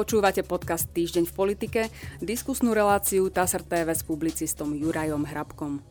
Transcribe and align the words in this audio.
Počúvate 0.00 0.40
podcast 0.40 0.88
Týždeň 0.96 1.28
v 1.28 1.34
politike, 1.36 1.80
diskusnú 2.24 2.72
reláciu 2.72 3.28
TASR 3.28 3.60
TV 3.60 3.92
s 3.92 4.00
publicistom 4.00 4.72
Jurajom 4.72 5.28
Hrabkom. 5.28 5.84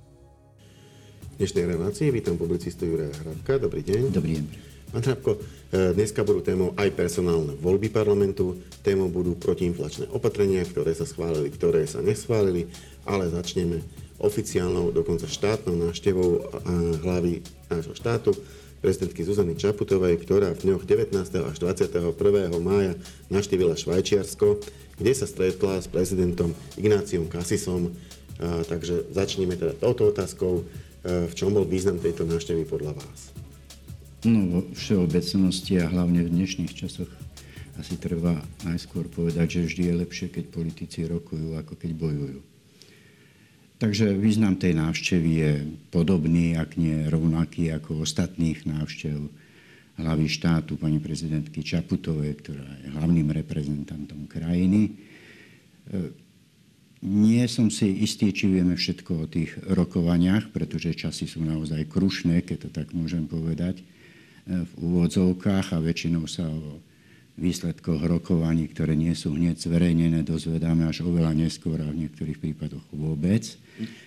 V 1.29 1.35
dnešnej 1.38 1.70
relácii 1.70 2.09
vítam 2.09 2.33
publicistu 2.33 2.89
Juraja 2.89 3.13
Hrabka. 3.13 3.61
Dobrý 3.61 3.85
deň. 3.85 4.09
Dobrý 4.09 4.41
deň. 4.41 4.45
Pán 4.89 5.05
Hrabko, 5.05 5.37
e, 5.37 5.93
dneska 5.93 6.25
budú 6.25 6.41
témou 6.41 6.73
aj 6.73 6.89
personálne 6.98 7.54
voľby 7.61 7.93
parlamentu, 7.93 8.57
témou 8.82 9.14
budú 9.14 9.38
protiinflačné 9.38 10.10
opatrenia, 10.10 10.66
ktoré 10.66 10.89
sa 10.98 11.05
schválili, 11.05 11.54
ktoré 11.54 11.86
sa 11.86 12.02
neschválili, 12.02 12.66
ale 13.05 13.30
začneme 13.30 13.86
oficiálnou, 14.18 14.89
dokonca 14.89 15.30
štátnou 15.30 15.78
návštevou 15.86 16.30
e, 16.34 16.41
hlavy 17.05 17.46
nášho 17.70 17.94
štátu, 17.94 18.34
prezidentky 18.80 19.27
Zuzany 19.27 19.59
Čaputovej, 19.59 20.20
ktorá 20.23 20.55
v 20.55 20.71
dňoch 20.71 20.84
19. 20.88 21.16
až 21.20 21.55
21. 21.59 22.16
mája 22.63 22.95
navštívila 23.27 23.76
Švajčiarsko, 23.76 24.63
kde 24.99 25.12
sa 25.16 25.27
stretla 25.27 25.84
s 25.84 25.88
prezidentom 25.91 26.55
Ignáciom 26.80 27.27
Kasisom. 27.27 27.91
Takže 28.39 29.12
začneme 29.12 29.59
teda 29.59 29.76
touto 29.76 30.08
otázkou. 30.08 30.63
V 31.03 31.34
čom 31.36 31.55
bol 31.55 31.63
význam 31.63 32.00
tejto 32.00 32.27
návštevy 32.27 32.67
podľa 32.67 32.95
vás? 32.95 33.20
No, 34.27 34.39
vo 34.52 34.59
všeobecnosti 34.76 35.80
a 35.80 35.88
hlavne 35.88 36.27
v 36.27 36.34
dnešných 36.36 36.75
časoch 36.75 37.08
asi 37.80 37.95
treba 37.95 38.36
najskôr 38.67 39.08
povedať, 39.08 39.59
že 39.59 39.72
vždy 39.72 39.84
je 39.88 40.00
lepšie, 40.03 40.27
keď 40.27 40.52
politici 40.52 41.08
rokujú, 41.08 41.55
ako 41.55 41.80
keď 41.80 41.91
bojujú. 41.95 42.39
Takže 43.79 44.11
význam 44.11 44.59
tej 44.59 44.75
návštevy 44.75 45.29
je 45.39 45.53
podobný, 45.88 46.59
ak 46.59 46.75
nie 46.75 47.07
rovnaký 47.07 47.71
ako 47.71 48.03
ostatných 48.03 48.67
návštev 48.67 49.15
hlavy 49.95 50.27
štátu 50.27 50.75
pani 50.75 50.99
prezidentky 50.99 51.63
Čaputovej, 51.63 52.43
ktorá 52.43 52.67
je 52.83 52.91
hlavným 52.91 53.31
reprezentantom 53.31 54.27
krajiny. 54.27 54.83
E, 54.83 54.91
nie 57.08 57.39
som 57.47 57.71
si 57.71 58.03
istý, 58.03 58.36
či 58.36 58.52
vieme 58.52 58.75
všetko 58.75 59.11
o 59.16 59.31
tých 59.31 59.55
rokovaniach, 59.63 60.52
pretože 60.52 60.99
časy 60.99 61.31
sú 61.31 61.39
naozaj 61.39 61.88
krušné, 61.88 62.43
keď 62.43 62.67
to 62.67 62.69
tak 62.75 62.91
môžem 62.91 63.31
povedať, 63.31 63.80
e, 63.80 63.83
v 64.67 64.71
úvodzovkách 64.75 65.71
a 65.71 65.80
väčšinou 65.80 66.27
sa 66.27 66.52
o 66.52 66.83
výsledkoch 67.40 68.04
rokovaní, 68.04 68.68
ktoré 68.68 68.94
nie 68.94 69.16
sú 69.16 69.34
hneď 69.34 69.56
zverejnené, 69.58 70.28
dozvedáme 70.28 70.86
až 70.86 71.08
oveľa 71.08 71.32
neskôr 71.34 71.80
a 71.80 71.88
v 71.88 72.06
niektorých 72.06 72.38
prípadoch 72.38 72.84
vôbec. 72.92 73.48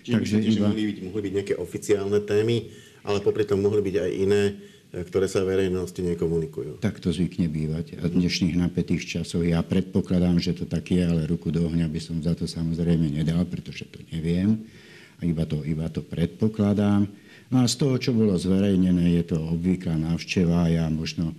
Čiže 0.05 0.13
Takže 0.13 0.35
myslíte, 0.37 0.49
iba... 0.53 0.53
že 0.53 0.61
mohli 0.69 0.83
byť, 0.85 0.97
mohli 1.09 1.21
byť 1.25 1.33
nejaké 1.33 1.55
oficiálne 1.57 2.19
témy, 2.21 2.57
ale 3.03 3.17
popri 3.19 3.43
tom 3.43 3.59
mohli 3.65 3.81
byť 3.81 3.95
aj 3.99 4.11
iné, 4.13 4.43
e, 4.47 4.53
ktoré 5.01 5.25
sa 5.25 5.41
verejnosti 5.41 5.97
nekomunikujú. 5.97 6.79
Tak 6.79 7.01
to 7.01 7.09
zvykne 7.09 7.49
bývať. 7.49 7.97
A 7.99 8.07
v 8.07 8.21
dnešných 8.21 8.55
napätých 8.55 9.03
časoch 9.03 9.43
ja 9.43 9.59
predpokladám, 9.65 10.37
že 10.37 10.53
to 10.53 10.69
tak 10.69 10.93
je, 10.93 11.01
ale 11.01 11.25
ruku 11.25 11.49
do 11.49 11.65
ohňa 11.65 11.89
by 11.89 11.99
som 11.99 12.21
za 12.21 12.37
to 12.37 12.45
samozrejme 12.45 13.09
nedal, 13.09 13.43
pretože 13.49 13.89
to 13.89 13.99
neviem. 14.13 14.61
A 15.19 15.25
iba 15.25 15.43
to, 15.49 15.65
iba 15.65 15.89
to 15.89 16.05
predpokladám. 16.05 17.09
No 17.49 17.61
a 17.61 17.69
z 17.69 17.75
toho, 17.77 17.95
čo 17.99 18.11
bolo 18.15 18.33
zverejnené, 18.33 19.19
je 19.21 19.35
to 19.35 19.37
obvyklá 19.37 19.93
návšteva. 19.93 20.73
Ja 20.73 20.89
možno 20.89 21.37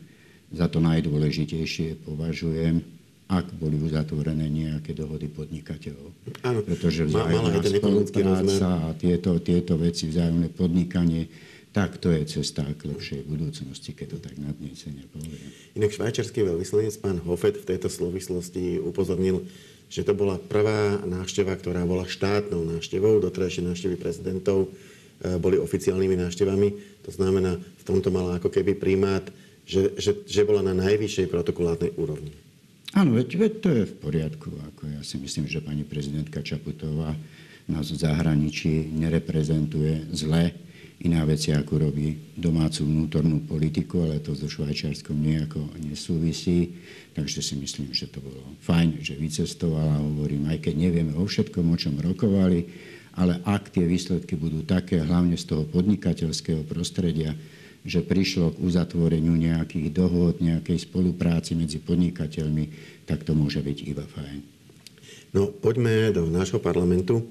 za 0.54 0.66
to 0.70 0.78
najdôležitejšie 0.78 2.06
považujem, 2.06 2.80
ak 3.26 3.56
boli 3.56 3.80
uzatvorené 3.80 4.46
nejaké 4.46 4.92
dohody 4.92 5.26
podnikateľov. 5.32 6.12
Áno, 6.44 6.60
Pretože 6.62 7.08
vzájomná 7.08 7.60
spolupráca 7.60 8.68
a 8.84 8.88
tieto, 8.94 9.40
tieto 9.40 9.74
veci, 9.80 10.06
vzájomné 10.06 10.52
podnikanie, 10.52 11.26
tak 11.74 11.98
to 11.98 12.14
je 12.14 12.22
cesta 12.38 12.62
k 12.62 12.86
lepšej 12.86 13.26
budúcnosti, 13.26 13.90
keď 13.90 14.14
to 14.14 14.18
tak 14.22 14.38
nadnesene 14.38 15.10
poviem. 15.10 15.50
Inak 15.74 15.90
švajčarský 15.90 16.46
veľvyslanec 16.46 16.94
pán 17.02 17.18
Hofet 17.26 17.58
v 17.58 17.66
tejto 17.66 17.90
súvislosti 17.90 18.78
upozornil, 18.78 19.42
že 19.90 20.06
to 20.06 20.14
bola 20.14 20.38
prvá 20.38 21.02
návšteva, 21.02 21.58
ktorá 21.58 21.82
bola 21.82 22.06
štátnou 22.06 22.62
návštevou. 22.78 23.18
Doterajšie 23.18 23.66
návštevy 23.66 23.96
prezidentov 23.98 24.70
eh, 24.70 25.34
boli 25.40 25.58
oficiálnymi 25.58 26.14
návštevami. 26.22 26.68
To 27.08 27.10
znamená, 27.10 27.58
v 27.58 27.82
tomto 27.82 28.14
mala 28.14 28.38
ako 28.38 28.54
keby 28.54 28.78
primát 28.78 29.26
že, 29.64 29.96
že, 29.96 30.12
že 30.28 30.42
bola 30.44 30.60
na 30.60 30.76
najvyššej 30.76 31.26
protokolárnej 31.32 31.96
úrovni. 31.96 32.32
Áno, 32.94 33.18
veď, 33.18 33.28
veď 33.34 33.52
to 33.58 33.68
je 33.74 33.84
v 33.90 33.94
poriadku. 33.98 34.48
Ako 34.70 34.86
ja 34.86 35.02
si 35.02 35.18
myslím, 35.18 35.50
že 35.50 35.64
pani 35.64 35.82
prezidentka 35.82 36.46
Čaputová 36.46 37.16
nás 37.66 37.90
v 37.90 37.98
zahraničí 37.98 38.92
nereprezentuje 38.94 40.14
zle. 40.14 40.54
Iná 41.02 41.26
vec 41.26 41.42
je, 41.42 41.50
ako 41.50 41.90
robí 41.90 42.14
domácu 42.38 42.86
vnútornú 42.86 43.42
politiku, 43.50 44.06
ale 44.06 44.22
to 44.22 44.30
so 44.38 44.46
Švajčiarskom 44.46 45.18
nejako 45.18 45.66
nesúvisí. 45.82 46.78
Takže 47.18 47.42
si 47.42 47.58
myslím, 47.58 47.90
že 47.90 48.06
to 48.06 48.22
bolo 48.22 48.40
fajn, 48.62 49.02
že 49.02 49.18
vycestovala. 49.18 49.98
Hovorím, 49.98 50.54
aj 50.54 50.62
keď 50.62 50.74
nevieme 50.78 51.12
o 51.18 51.26
všetkom, 51.26 51.66
o 51.66 51.76
čom 51.76 51.98
rokovali, 51.98 52.62
ale 53.18 53.42
ak 53.42 53.74
tie 53.74 53.86
výsledky 53.86 54.38
budú 54.38 54.62
také, 54.62 55.02
hlavne 55.02 55.34
z 55.34 55.50
toho 55.50 55.66
podnikateľského 55.66 56.62
prostredia, 56.62 57.34
že 57.84 58.00
prišlo 58.00 58.56
k 58.56 58.62
uzatvoreniu 58.64 59.36
nejakých 59.36 59.92
dohod, 59.92 60.40
nejakej 60.40 60.88
spolupráci 60.88 61.52
medzi 61.52 61.76
podnikateľmi, 61.76 62.72
tak 63.04 63.28
to 63.28 63.36
môže 63.36 63.60
byť 63.60 63.78
iba 63.84 64.08
fajn. 64.08 64.40
No, 65.36 65.52
poďme 65.52 66.08
do 66.16 66.24
nášho 66.24 66.56
parlamentu. 66.56 67.28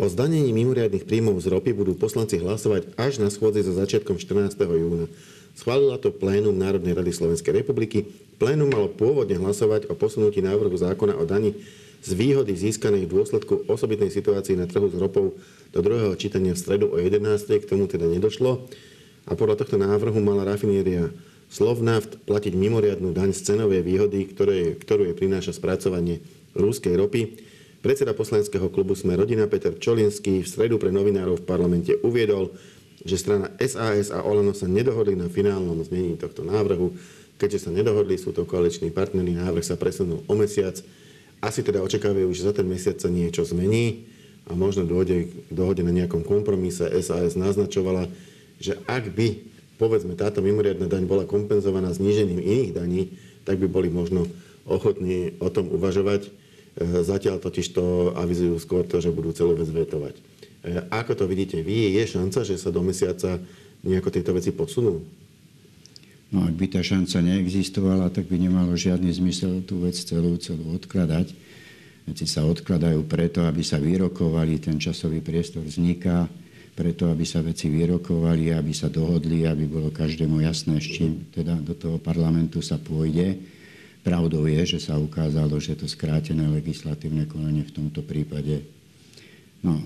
O 0.00 0.08
zdanení 0.08 0.50
mimoriadných 0.50 1.06
príjmov 1.06 1.38
z 1.38 1.52
ropy 1.52 1.70
budú 1.76 1.92
poslanci 1.94 2.40
hlasovať 2.40 2.96
až 2.96 3.20
na 3.22 3.28
schôdzi 3.30 3.62
za 3.62 3.76
začiatkom 3.76 4.16
14. 4.16 4.56
júna. 4.58 5.06
Schválila 5.54 6.00
to 6.00 6.08
plénum 6.08 6.56
Národnej 6.56 6.96
rady 6.96 7.12
Slovenskej 7.12 7.62
republiky. 7.62 8.08
Plénum 8.40 8.72
malo 8.72 8.88
pôvodne 8.88 9.36
hlasovať 9.36 9.92
o 9.92 9.94
posunutí 9.94 10.40
návrhu 10.40 10.72
zákona 10.72 11.20
o 11.20 11.28
dani 11.28 11.52
z 12.00 12.16
výhody 12.16 12.56
získanej 12.56 13.04
v 13.04 13.12
dôsledku 13.12 13.68
osobitnej 13.68 14.08
situácii 14.08 14.56
na 14.56 14.64
trhu 14.64 14.88
s 14.88 14.96
ropou 14.96 15.36
do 15.68 15.80
druhého 15.84 16.16
čítania 16.16 16.56
v 16.56 16.62
stredu 16.64 16.88
o 16.88 16.96
11. 16.96 17.20
K 17.60 17.68
tomu 17.68 17.84
teda 17.84 18.08
nedošlo 18.08 18.64
a 19.30 19.38
podľa 19.38 19.62
tohto 19.62 19.78
návrhu 19.78 20.18
mala 20.18 20.42
rafinéria 20.42 21.06
Slovnaft 21.50 22.18
platiť 22.26 22.54
mimoriadnú 22.54 23.14
daň 23.14 23.30
z 23.34 23.54
cenovej 23.54 23.82
výhody, 23.82 24.26
ktoré, 24.26 24.74
ktorú 24.74 25.06
je 25.10 25.14
prináša 25.14 25.54
spracovanie 25.54 26.22
rúskej 26.54 26.94
ropy. 26.98 27.42
Predseda 27.82 28.14
poslaneckého 28.14 28.70
klubu 28.70 28.98
Sme 28.98 29.18
rodina 29.18 29.50
Peter 29.50 29.74
Čolinský 29.74 30.42
v 30.42 30.50
stredu 30.50 30.78
pre 30.78 30.94
novinárov 30.94 31.42
v 31.42 31.46
parlamente 31.46 31.94
uviedol, 32.02 32.54
že 33.02 33.18
strana 33.18 33.50
SAS 33.58 34.14
a 34.14 34.22
Olano 34.22 34.54
sa 34.54 34.70
nedohodli 34.70 35.18
na 35.18 35.26
finálnom 35.26 35.80
znení 35.82 36.20
tohto 36.20 36.46
návrhu. 36.46 36.94
Keďže 37.40 37.66
sa 37.66 37.70
nedohodli, 37.72 38.20
sú 38.20 38.36
to 38.36 38.44
koaliční 38.44 38.92
partnery, 38.92 39.32
návrh 39.32 39.64
sa 39.64 39.80
presunul 39.80 40.20
o 40.28 40.34
mesiac. 40.36 40.76
Asi 41.40 41.64
teda 41.64 41.80
očakávajú, 41.80 42.28
že 42.36 42.44
za 42.44 42.52
ten 42.52 42.68
mesiac 42.68 43.00
sa 43.00 43.08
niečo 43.08 43.48
zmení 43.48 44.04
a 44.44 44.52
možno 44.52 44.84
dôjde 44.84 45.32
k 45.32 45.50
dohode 45.50 45.80
na 45.80 45.90
nejakom 45.90 46.20
kompromise. 46.20 46.84
SAS 47.00 47.32
naznačovala, 47.32 48.12
že 48.60 48.76
ak 48.84 49.10
by, 49.16 49.28
povedzme, 49.80 50.12
táto 50.14 50.44
mimoriadná 50.44 50.86
daň 50.86 51.08
bola 51.08 51.24
kompenzovaná 51.24 51.90
znížením 51.96 52.38
iných 52.38 52.72
daní, 52.76 53.02
tak 53.48 53.56
by 53.56 53.66
boli 53.66 53.88
možno 53.88 54.28
ochotní 54.68 55.34
o 55.40 55.48
tom 55.48 55.72
uvažovať. 55.72 56.28
E, 56.28 56.30
zatiaľ 57.00 57.40
totiž 57.40 57.72
to 57.72 58.12
avizujú 58.14 58.60
skôr 58.60 58.84
to, 58.84 59.00
že 59.00 59.10
budú 59.10 59.32
celú 59.32 59.56
vec 59.56 59.66
vetovať. 59.66 60.14
E, 60.14 60.22
ako 60.92 61.16
to 61.16 61.24
vidíte 61.24 61.64
vy, 61.64 61.96
je 61.96 62.04
šanca, 62.04 62.44
že 62.44 62.60
sa 62.60 62.68
do 62.68 62.84
mesiaca 62.84 63.40
nejako 63.80 64.12
tieto 64.12 64.36
veci 64.36 64.52
posunú? 64.52 65.00
No 66.30 66.46
ak 66.46 66.54
by 66.54 66.66
tá 66.70 66.80
šanca 66.84 67.26
neexistovala, 67.26 68.06
tak 68.14 68.30
by 68.30 68.38
nemalo 68.38 68.78
žiadny 68.78 69.10
zmysel 69.10 69.66
tú 69.66 69.82
vec 69.82 69.98
celú, 69.98 70.38
celú 70.38 70.78
odkladať. 70.78 71.34
Veci 72.06 72.24
sa 72.28 72.46
odkladajú 72.46 73.02
preto, 73.08 73.42
aby 73.42 73.66
sa 73.66 73.82
vyrokovali, 73.82 74.62
ten 74.62 74.78
časový 74.78 75.18
priestor 75.18 75.66
vzniká 75.66 76.30
preto, 76.80 77.12
aby 77.12 77.28
sa 77.28 77.44
veci 77.44 77.68
vyrokovali, 77.68 78.56
aby 78.56 78.72
sa 78.72 78.88
dohodli, 78.88 79.44
aby 79.44 79.68
bolo 79.68 79.92
každému 79.92 80.40
jasné, 80.40 80.80
s 80.80 80.88
čím 80.88 81.28
teda 81.28 81.60
do 81.60 81.76
toho 81.76 82.00
parlamentu 82.00 82.64
sa 82.64 82.80
pôjde. 82.80 83.36
Pravdou 84.00 84.48
je, 84.48 84.64
že 84.64 84.80
sa 84.80 84.96
ukázalo, 84.96 85.60
že 85.60 85.76
to 85.76 85.84
skrátené 85.84 86.48
legislatívne 86.48 87.28
konanie 87.28 87.68
v 87.68 87.76
tomto 87.84 88.00
prípade 88.00 88.80
no, 89.64 89.80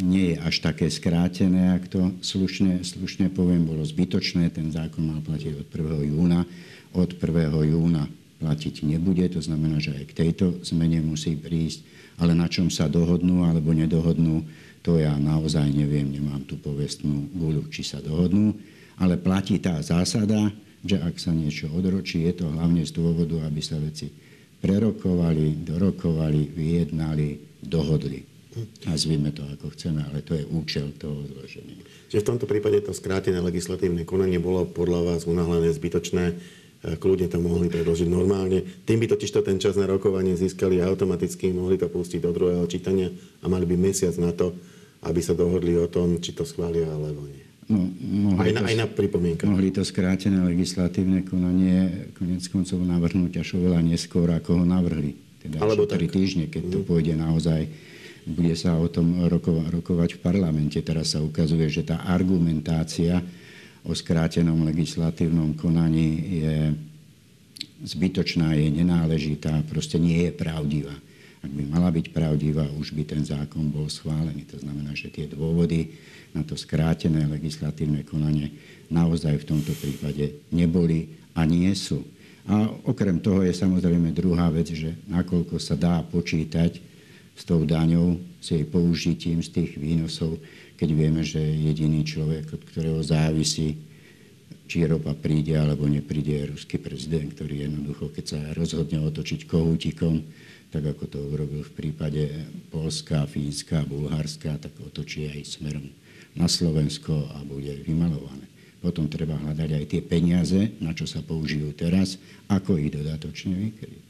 nie 0.00 0.32
je 0.34 0.36
až 0.40 0.64
také 0.64 0.88
skrátené, 0.88 1.76
ak 1.76 1.92
to 1.92 2.00
slušne, 2.24 2.80
slušne 2.80 3.28
poviem, 3.28 3.68
bolo 3.68 3.84
zbytočné. 3.84 4.48
Ten 4.48 4.72
zákon 4.72 5.04
mal 5.04 5.20
platiť 5.20 5.60
od 5.60 5.68
1. 5.68 6.08
júna. 6.08 6.48
Od 6.96 7.10
1. 7.12 7.20
júna 7.68 8.08
platiť 8.40 8.84
nebude, 8.84 9.24
to 9.28 9.40
znamená, 9.44 9.80
že 9.80 9.92
aj 9.92 10.04
k 10.08 10.16
tejto 10.24 10.46
zmene 10.64 11.04
musí 11.04 11.36
prísť, 11.36 11.84
ale 12.16 12.32
na 12.32 12.48
čom 12.48 12.72
sa 12.72 12.88
dohodnú 12.88 13.44
alebo 13.44 13.76
nedohodnú, 13.76 14.44
to 14.84 15.00
ja 15.00 15.16
naozaj 15.16 15.64
neviem, 15.72 16.12
nemám 16.12 16.44
tú 16.44 16.60
povestnú 16.60 17.32
guľu, 17.32 17.72
či 17.72 17.80
sa 17.80 18.04
dohodnú, 18.04 18.52
ale 19.00 19.16
platí 19.16 19.56
tá 19.56 19.80
zásada, 19.80 20.52
že 20.84 21.00
ak 21.00 21.16
sa 21.16 21.32
niečo 21.32 21.72
odročí, 21.72 22.28
je 22.28 22.44
to 22.44 22.52
hlavne 22.52 22.84
z 22.84 22.92
dôvodu, 22.92 23.48
aby 23.48 23.64
sa 23.64 23.80
veci 23.80 24.12
prerokovali, 24.60 25.64
dorokovali, 25.64 26.52
vyjednali, 26.52 27.28
dohodli. 27.64 28.20
Nazvime 28.84 29.32
to 29.32 29.42
ako 29.56 29.72
chceme, 29.72 30.04
ale 30.04 30.20
to 30.20 30.36
je 30.36 30.44
účel 30.52 30.92
toho 31.00 31.26
zloženia. 31.32 31.80
Čiže 32.12 32.22
v 32.22 32.28
tomto 32.28 32.46
prípade 32.46 32.78
to 32.84 32.92
skrátené 32.92 33.40
legislatívne 33.40 34.04
konanie 34.04 34.36
bolo 34.36 34.68
podľa 34.68 35.00
vás 35.16 35.20
unáhlené 35.24 35.72
zbytočné, 35.72 36.36
kľudne 37.00 37.32
to 37.32 37.40
mohli 37.40 37.72
predložiť 37.72 38.06
normálne. 38.06 38.60
Tým 38.84 39.00
by 39.00 39.16
totiž 39.16 39.32
to 39.32 39.40
ten 39.40 39.56
čas 39.56 39.80
na 39.80 39.88
rokovanie 39.88 40.36
získali 40.36 40.84
automaticky, 40.84 41.50
mohli 41.56 41.80
to 41.80 41.88
pustiť 41.88 42.20
do 42.20 42.30
druhého 42.36 42.68
čítania 42.68 43.08
a 43.40 43.48
mali 43.48 43.64
by 43.64 43.74
mesiac 43.80 44.12
na 44.20 44.30
to, 44.36 44.52
aby 45.04 45.20
sa 45.20 45.36
dohodli 45.36 45.76
o 45.76 45.86
tom, 45.86 46.18
či 46.18 46.32
to 46.32 46.48
schvália 46.48 46.88
alebo 46.88 47.28
nie. 47.28 47.44
No, 47.64 47.80
aj, 48.36 48.52
na, 48.52 48.60
to, 48.60 48.68
aj 48.68 48.76
na 48.76 48.86
pripomienka. 48.88 49.48
Mohli 49.48 49.72
to 49.72 49.88
skrátené 49.88 50.36
legislatívne 50.44 51.24
konanie 51.24 52.12
konec 52.12 52.44
koncov 52.52 52.76
navrhnúť 52.84 53.40
až 53.40 53.56
oveľa 53.56 53.80
neskôr, 53.80 54.28
ako 54.28 54.60
ho 54.60 54.64
navrhli. 54.68 55.16
Teda 55.40 55.64
Alebo 55.64 55.88
3 55.88 55.96
týždne, 56.08 56.44
keď 56.52 56.68
to 56.68 56.78
mhm. 56.80 56.86
pôjde 56.88 57.14
naozaj 57.16 57.68
bude 58.24 58.56
sa 58.56 58.80
o 58.80 58.88
tom 58.88 59.28
roko, 59.28 59.52
rokovať 59.68 60.16
v 60.16 60.22
parlamente. 60.24 60.80
Teraz 60.80 61.12
sa 61.12 61.20
ukazuje, 61.20 61.68
že 61.68 61.84
tá 61.84 62.08
argumentácia 62.08 63.20
o 63.84 63.92
skrátenom 63.92 64.64
legislatívnom 64.64 65.52
konaní 65.60 66.40
je 66.40 66.56
zbytočná, 67.84 68.56
je 68.56 68.72
nenáležitá, 68.72 69.60
proste 69.68 70.00
nie 70.00 70.24
je 70.24 70.32
pravdivá. 70.32 70.96
Ak 71.44 71.52
by 71.52 71.64
mala 71.68 71.92
byť 71.92 72.08
pravdivá, 72.08 72.64
už 72.80 72.96
by 72.96 73.04
ten 73.04 73.20
zákon 73.20 73.68
bol 73.68 73.84
schválený. 73.92 74.48
To 74.48 74.56
znamená, 74.64 74.96
že 74.96 75.12
tie 75.12 75.28
dôvody 75.28 75.92
na 76.32 76.40
to 76.40 76.56
skrátené 76.56 77.28
legislatívne 77.28 78.00
konanie 78.08 78.56
naozaj 78.88 79.44
v 79.44 79.48
tomto 79.52 79.76
prípade 79.76 80.40
neboli 80.48 81.12
a 81.36 81.44
nie 81.44 81.68
sú. 81.76 82.00
A 82.48 82.68
okrem 82.88 83.20
toho 83.20 83.44
je 83.44 83.52
samozrejme 83.52 84.16
druhá 84.16 84.48
vec, 84.48 84.72
že 84.72 84.96
nakoľko 85.04 85.60
sa 85.60 85.76
dá 85.76 86.00
počítať 86.00 86.80
s 87.36 87.42
tou 87.44 87.68
daňou, 87.68 88.16
s 88.40 88.56
jej 88.56 88.64
použitím 88.64 89.44
z 89.44 89.52
tých 89.52 89.76
výnosov, 89.76 90.40
keď 90.80 90.88
vieme, 90.96 91.20
že 91.20 91.40
jediný 91.40 92.04
človek, 92.08 92.56
od 92.56 92.62
ktorého 92.72 93.00
závisí 93.04 93.76
či 94.64 94.88
ropa 94.88 95.12
príde 95.12 95.52
alebo 95.52 95.84
nepríde, 95.84 96.40
je 96.40 96.50
ruský 96.56 96.80
prezident, 96.80 97.28
ktorý 97.36 97.68
jednoducho, 97.68 98.08
keď 98.16 98.24
sa 98.24 98.40
rozhodne 98.56 98.96
otočiť 99.04 99.44
kohútikom, 99.44 100.24
tak 100.74 100.90
ako 100.90 101.06
to 101.06 101.18
urobil 101.30 101.62
v 101.62 101.70
prípade 101.78 102.26
Polska, 102.74 103.30
Fínska, 103.30 103.86
Bulharska, 103.86 104.58
tak 104.58 104.74
otočí 104.82 105.30
aj 105.30 105.46
smerom 105.46 105.86
na 106.34 106.50
Slovensko 106.50 107.14
a 107.30 107.46
bude 107.46 107.78
vymalované. 107.86 108.50
Potom 108.82 109.06
treba 109.06 109.38
hľadať 109.38 109.70
aj 109.70 109.84
tie 109.86 110.02
peniaze, 110.02 110.74
na 110.82 110.90
čo 110.90 111.06
sa 111.06 111.22
použijú 111.22 111.70
teraz, 111.78 112.18
ako 112.50 112.74
ich 112.82 112.90
dodatočne 112.90 113.54
vykryť. 113.54 114.02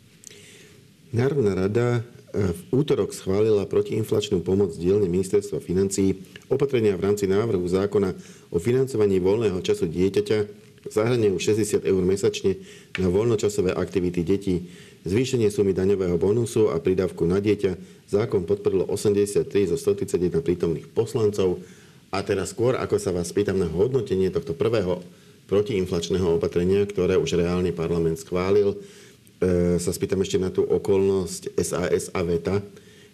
Národná 1.13 1.53
rada 1.53 2.01
eh, 2.01 2.49
v 2.49 2.61
útorok 2.73 3.13
schválila 3.13 3.69
protiinflačnú 3.69 4.41
pomoc 4.41 4.73
dielne 4.73 5.07
ministerstva 5.07 5.61
financí 5.61 6.17
opatrenia 6.49 6.97
v 6.97 7.13
rámci 7.13 7.29
návrhu 7.29 7.69
zákona 7.69 8.17
o 8.49 8.57
financovaní 8.57 9.21
voľného 9.21 9.61
času 9.61 9.85
dieťaťa 9.85 10.65
zahrňujú 10.89 11.37
60 11.41 11.85
eur 11.85 12.03
mesačne 12.05 12.61
na 13.01 13.09
voľnočasové 13.09 13.73
aktivity 13.73 14.21
detí, 14.21 14.69
zvýšenie 15.05 15.53
sumy 15.53 15.77
daňového 15.77 16.17
bonusu 16.17 16.73
a 16.73 16.81
pridávku 16.81 17.29
na 17.29 17.39
dieťa. 17.39 17.77
Zákon 18.09 18.49
podporilo 18.49 18.89
83 18.89 19.73
zo 19.73 19.77
131 19.77 20.41
prítomných 20.41 20.89
poslancov. 20.91 21.61
A 22.09 22.25
teraz 22.25 22.57
skôr, 22.57 22.77
ako 22.81 22.97
sa 22.97 23.13
vás 23.13 23.29
pýtam 23.31 23.61
na 23.61 23.69
hodnotenie 23.69 24.33
tohto 24.33 24.57
prvého 24.57 25.05
protiinflačného 25.45 26.41
opatrenia, 26.41 26.89
ktoré 26.89 27.21
už 27.21 27.37
reálne 27.37 27.69
parlament 27.75 28.17
schválil, 28.17 28.73
e, 28.73 29.77
sa 29.77 29.93
spýtam 29.93 30.25
ešte 30.25 30.41
na 30.41 30.49
tú 30.49 30.65
okolnosť 30.65 31.53
SAS 31.61 32.09
a 32.17 32.21
VETA, 32.25 32.65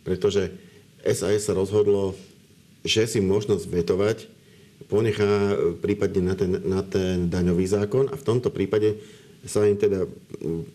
pretože 0.06 0.54
SAS 1.02 1.50
sa 1.50 1.58
rozhodlo, 1.58 2.14
že 2.86 3.10
si 3.10 3.18
možnosť 3.18 3.66
vetovať 3.66 4.18
ponechá 4.88 5.58
prípadne 5.82 6.32
na 6.32 6.34
ten, 6.38 6.50
na 6.64 6.80
ten 6.82 7.28
daňový 7.28 7.66
zákon 7.66 8.08
a 8.08 8.16
v 8.16 8.26
tomto 8.26 8.48
prípade 8.48 8.96
sa 9.44 9.64
im 9.64 9.76
teda 9.76 10.04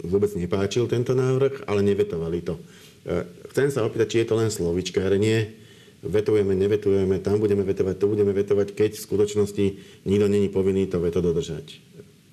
vôbec 0.06 0.34
nepáčil 0.34 0.90
tento 0.90 1.14
návrh, 1.14 1.70
ale 1.70 1.86
nevetovali 1.86 2.42
to. 2.42 2.58
E, 3.06 3.26
chcem 3.54 3.70
sa 3.70 3.86
opýtať, 3.86 4.08
či 4.10 4.18
je 4.24 4.28
to 4.30 4.36
len 4.38 4.50
slovičkárenie, 4.50 5.54
vetujeme, 6.02 6.54
nevetujeme, 6.58 7.22
tam 7.22 7.38
budeme 7.38 7.62
vetovať, 7.62 7.96
tu 7.98 8.06
budeme 8.10 8.34
vetovať, 8.34 8.68
keď 8.74 8.92
v 8.98 9.06
skutočnosti 9.06 9.66
nikto 10.06 10.26
není 10.30 10.50
povinný 10.50 10.90
to 10.90 10.98
veto 11.02 11.22
dodržať. 11.22 11.78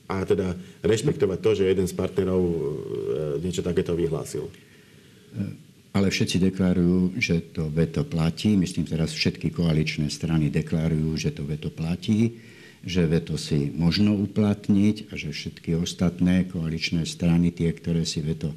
A 0.08 0.24
teda 0.28 0.56
rešpektovať 0.84 1.38
to, 1.40 1.50
že 1.56 1.68
jeden 1.68 1.88
z 1.88 1.94
partnerov 1.96 2.40
e, 2.40 2.58
niečo 3.44 3.64
takéto 3.64 3.92
vyhlásil. 3.92 4.48
Ale 5.92 6.08
všetci 6.08 6.40
deklarujú, 6.52 7.20
že 7.20 7.52
to 7.52 7.68
veto 7.68 8.04
platí. 8.04 8.56
Myslím 8.56 8.88
teraz 8.88 9.12
všetky 9.12 9.52
koaličné 9.52 10.08
strany 10.08 10.48
deklarujú, 10.48 11.16
že 11.20 11.36
to 11.36 11.44
veto 11.44 11.68
platí, 11.68 12.40
že 12.82 13.06
veto 13.06 13.38
si 13.38 13.70
možno 13.70 14.18
uplatniť 14.18 15.10
a 15.10 15.18
že 15.18 15.30
všetky 15.30 15.78
ostatné 15.78 16.50
koaličné 16.50 17.06
strany, 17.06 17.54
tie, 17.54 17.70
ktoré 17.70 18.02
si 18.02 18.18
veto 18.22 18.50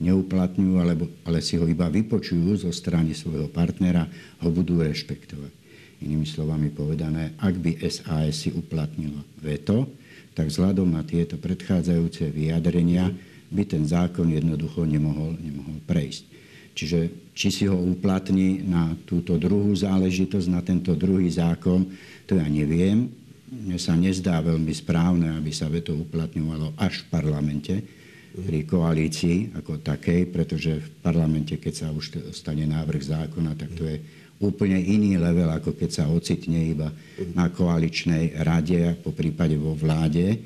neuplatňujú, 0.00 0.74
alebo, 0.80 1.08
ale 1.28 1.44
si 1.44 1.60
ho 1.60 1.64
iba 1.68 1.88
vypočujú 1.88 2.68
zo 2.68 2.70
strany 2.72 3.12
svojho 3.12 3.48
partnera, 3.52 4.08
ho 4.40 4.48
budú 4.48 4.80
rešpektovať. 4.80 5.52
Inými 6.00 6.24
slovami 6.24 6.72
povedané, 6.72 7.36
ak 7.36 7.60
by 7.60 7.84
SAS 7.84 8.48
si 8.48 8.48
uplatnilo 8.52 9.20
veto, 9.44 9.88
tak 10.32 10.48
vzhľadom 10.48 10.88
na 10.88 11.04
tieto 11.04 11.36
predchádzajúce 11.36 12.32
vyjadrenia 12.32 13.12
by 13.52 13.62
ten 13.68 13.84
zákon 13.84 14.32
jednoducho 14.32 14.88
nemohol, 14.88 15.36
nemohol 15.36 15.76
prejsť. 15.84 16.24
Čiže 16.72 16.98
či 17.36 17.48
si 17.52 17.64
ho 17.68 17.76
uplatní 17.76 18.64
na 18.64 18.96
túto 19.04 19.36
druhú 19.36 19.74
záležitosť, 19.76 20.46
na 20.48 20.64
tento 20.64 20.96
druhý 20.96 21.28
zákon, 21.28 21.84
to 22.24 22.38
ja 22.40 22.46
neviem. 22.48 23.10
Mne 23.50 23.78
sa 23.82 23.98
nezdá 23.98 24.38
veľmi 24.38 24.70
správne, 24.70 25.34
aby 25.34 25.50
sa 25.50 25.66
veto 25.66 25.90
uplatňovalo 25.94 26.78
až 26.78 27.02
v 27.02 27.06
parlamente, 27.10 27.74
pri 28.30 28.62
koalícii 28.62 29.58
ako 29.58 29.82
takej, 29.82 30.30
pretože 30.30 30.78
v 30.78 30.88
parlamente, 31.02 31.58
keď 31.58 31.74
sa 31.74 31.88
už 31.90 32.30
stane 32.30 32.62
návrh 32.62 33.02
zákona, 33.02 33.58
tak 33.58 33.74
to 33.74 33.90
je 33.90 33.98
úplne 34.38 34.78
iný 34.78 35.18
level, 35.18 35.50
ako 35.50 35.74
keď 35.74 35.90
sa 35.90 36.04
ocitne 36.06 36.62
iba 36.62 36.94
na 37.34 37.50
koaličnej 37.50 38.38
rade, 38.46 38.94
po 39.02 39.10
prípade 39.10 39.58
vo 39.58 39.74
vláde 39.74 40.38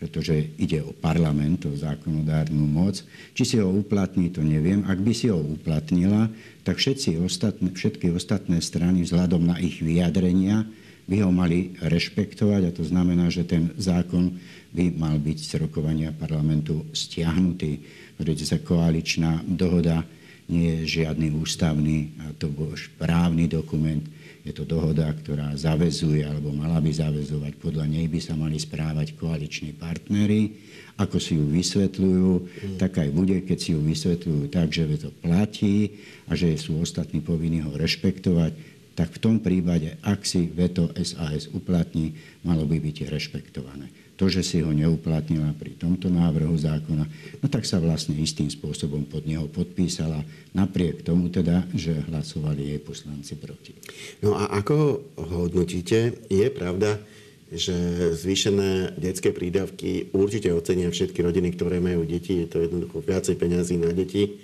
pretože 0.00 0.56
ide 0.56 0.80
o 0.80 0.96
parlament, 0.96 1.68
o 1.68 1.76
zákonodárnu 1.76 2.64
moc. 2.64 3.04
Či 3.36 3.44
si 3.44 3.56
ho 3.60 3.68
uplatní, 3.68 4.32
to 4.32 4.40
neviem. 4.40 4.80
Ak 4.88 4.96
by 4.96 5.12
si 5.12 5.28
ho 5.28 5.36
uplatnila, 5.36 6.32
tak 6.64 6.80
všetci 6.80 7.20
ostatné, 7.20 7.76
všetky 7.76 8.08
ostatné 8.08 8.64
strany 8.64 9.04
vzhľadom 9.04 9.52
na 9.52 9.60
ich 9.60 9.84
vyjadrenia 9.84 10.64
by 11.10 11.26
ho 11.26 11.30
mali 11.34 11.74
rešpektovať 11.82 12.70
a 12.70 12.74
to 12.74 12.86
znamená, 12.86 13.26
že 13.34 13.42
ten 13.42 13.74
zákon 13.74 14.38
by 14.70 14.94
mal 14.94 15.18
byť 15.18 15.38
z 15.42 15.50
rokovania 15.66 16.14
parlamentu 16.14 16.86
stiahnutý, 16.94 17.82
pretože 18.14 18.46
sa 18.46 18.62
koaličná 18.62 19.42
dohoda 19.42 20.06
nie 20.46 20.82
je 20.82 21.02
žiadny 21.02 21.34
ústavný, 21.34 22.14
a 22.22 22.34
to 22.38 22.50
bol 22.50 22.70
právny 22.98 23.50
dokument, 23.50 24.02
je 24.40 24.56
to 24.56 24.64
dohoda, 24.64 25.06
ktorá 25.12 25.52
zavezuje 25.54 26.24
alebo 26.24 26.50
mala 26.50 26.80
by 26.80 26.90
zavezovať. 26.90 27.60
Podľa 27.60 27.86
nej 27.86 28.08
by 28.08 28.20
sa 28.24 28.34
mali 28.34 28.56
správať 28.56 29.14
koaliční 29.20 29.76
partnery. 29.76 30.56
Ako 30.96 31.20
si 31.20 31.36
ju 31.36 31.44
vysvetľujú, 31.48 32.30
mm. 32.40 32.76
tak 32.76 33.00
aj 33.00 33.08
bude, 33.12 33.36
keď 33.44 33.58
si 33.60 33.72
ju 33.72 33.80
vysvetľujú 33.80 34.52
tak, 34.52 34.68
že 34.72 34.84
to 35.00 35.12
platí 35.12 35.96
a 36.28 36.36
že 36.36 36.56
sú 36.56 36.80
ostatní 36.80 37.24
povinní 37.24 37.64
ho 37.64 37.72
rešpektovať, 37.72 38.52
tak 39.00 39.16
v 39.16 39.22
tom 39.24 39.36
prípade, 39.40 39.96
ak 40.04 40.28
si 40.28 40.52
veto 40.52 40.92
SAS 41.00 41.48
uplatní, 41.48 42.12
malo 42.44 42.68
by 42.68 42.76
byť 42.76 43.08
rešpektované 43.08 43.88
to, 44.20 44.28
že 44.28 44.44
si 44.44 44.60
ho 44.60 44.68
neuplatnila 44.68 45.56
pri 45.56 45.80
tomto 45.80 46.12
návrhu 46.12 46.52
zákona, 46.52 47.08
no 47.40 47.46
tak 47.48 47.64
sa 47.64 47.80
vlastne 47.80 48.12
istým 48.20 48.52
spôsobom 48.52 49.08
pod 49.08 49.24
neho 49.24 49.48
podpísala, 49.48 50.20
napriek 50.52 51.00
tomu 51.00 51.32
teda, 51.32 51.64
že 51.72 52.04
hlasovali 52.12 52.68
jej 52.68 52.80
poslanci 52.84 53.32
proti. 53.40 53.72
No 54.20 54.36
a 54.36 54.52
ako 54.52 55.00
hodnotíte, 55.16 56.28
je 56.28 56.46
pravda, 56.52 57.00
že 57.48 57.72
zvýšené 58.12 59.00
detské 59.00 59.32
prídavky 59.32 60.12
určite 60.12 60.52
ocenia 60.52 60.92
všetky 60.92 61.24
rodiny, 61.24 61.56
ktoré 61.56 61.80
majú 61.80 62.04
deti. 62.04 62.44
Je 62.44 62.46
to 62.46 62.60
jednoducho 62.60 63.00
viacej 63.00 63.40
peňazí 63.40 63.80
na 63.80 63.90
deti. 63.96 64.36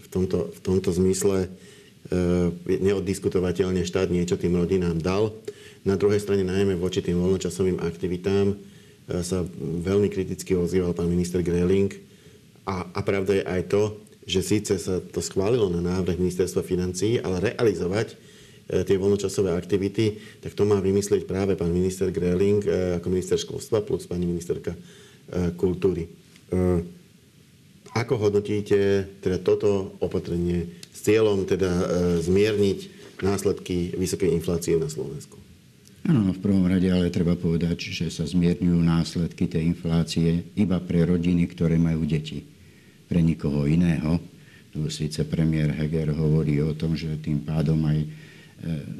V 0.00 0.08
tomto, 0.08 0.48
v 0.48 0.60
tomto 0.64 0.90
zmysle 0.96 1.52
neoddiskutovateľne 2.66 3.84
štát 3.84 4.08
niečo 4.08 4.40
tým 4.40 4.56
rodinám 4.56 4.98
dal. 4.98 5.36
Na 5.84 5.94
druhej 5.94 6.20
strane 6.20 6.42
najmä 6.42 6.76
voči 6.76 7.04
tým 7.04 7.20
voľnočasovým 7.20 7.80
aktivitám 7.80 8.56
sa 9.20 9.42
veľmi 9.60 10.06
kriticky 10.06 10.54
ozýval 10.54 10.94
pán 10.94 11.10
minister 11.10 11.42
Greling. 11.42 11.90
A, 12.68 12.86
a 12.94 13.00
pravda 13.02 13.40
je 13.40 13.44
aj 13.44 13.62
to, 13.72 13.82
že 14.30 14.46
síce 14.46 14.72
sa 14.78 15.02
to 15.02 15.18
schválilo 15.18 15.66
na 15.66 15.82
návrh 15.82 16.20
ministerstva 16.20 16.62
financí, 16.62 17.18
ale 17.18 17.50
realizovať 17.50 18.14
e, 18.14 18.16
tie 18.86 18.94
voľnočasové 18.94 19.50
aktivity, 19.50 20.22
tak 20.38 20.54
to 20.54 20.62
má 20.62 20.78
vymyslieť 20.78 21.26
práve 21.26 21.58
pán 21.58 21.74
minister 21.74 22.14
Greling 22.14 22.62
e, 22.62 23.02
ako 23.02 23.06
minister 23.10 23.34
školstva 23.40 23.82
plus 23.82 24.06
pani 24.06 24.30
ministerka 24.30 24.76
e, 24.76 24.78
kultúry. 25.58 26.06
Ako 27.94 28.14
hodnotíte 28.18 29.06
teda 29.22 29.38
toto 29.38 29.94
opatrenie 30.02 30.79
s 31.00 31.08
cieľom 31.08 31.48
teda 31.48 31.72
zmierniť 32.20 33.00
následky 33.24 33.96
vysokej 33.96 34.36
inflácie 34.36 34.76
na 34.76 34.92
Slovensku? 34.92 35.40
Áno, 36.08 36.26
no 36.26 36.32
v 36.32 36.40
prvom 36.40 36.64
rade 36.64 36.88
ale 36.88 37.12
treba 37.12 37.36
povedať, 37.36 37.92
že 37.92 38.08
sa 38.08 38.24
zmierňujú 38.24 38.80
následky 38.80 39.44
tej 39.48 39.68
inflácie 39.68 40.48
iba 40.56 40.80
pre 40.80 41.04
rodiny, 41.04 41.44
ktoré 41.48 41.76
majú 41.76 42.08
deti. 42.08 42.40
Pre 43.06 43.20
nikoho 43.20 43.68
iného. 43.68 44.16
Tu 44.70 44.80
síce 44.88 45.20
premiér 45.26 45.74
Heger 45.76 46.14
hovorí 46.14 46.62
o 46.62 46.72
tom, 46.72 46.94
že 46.96 47.20
tým 47.20 47.42
pádom 47.42 47.78
aj 47.84 47.98
e, 48.00 48.08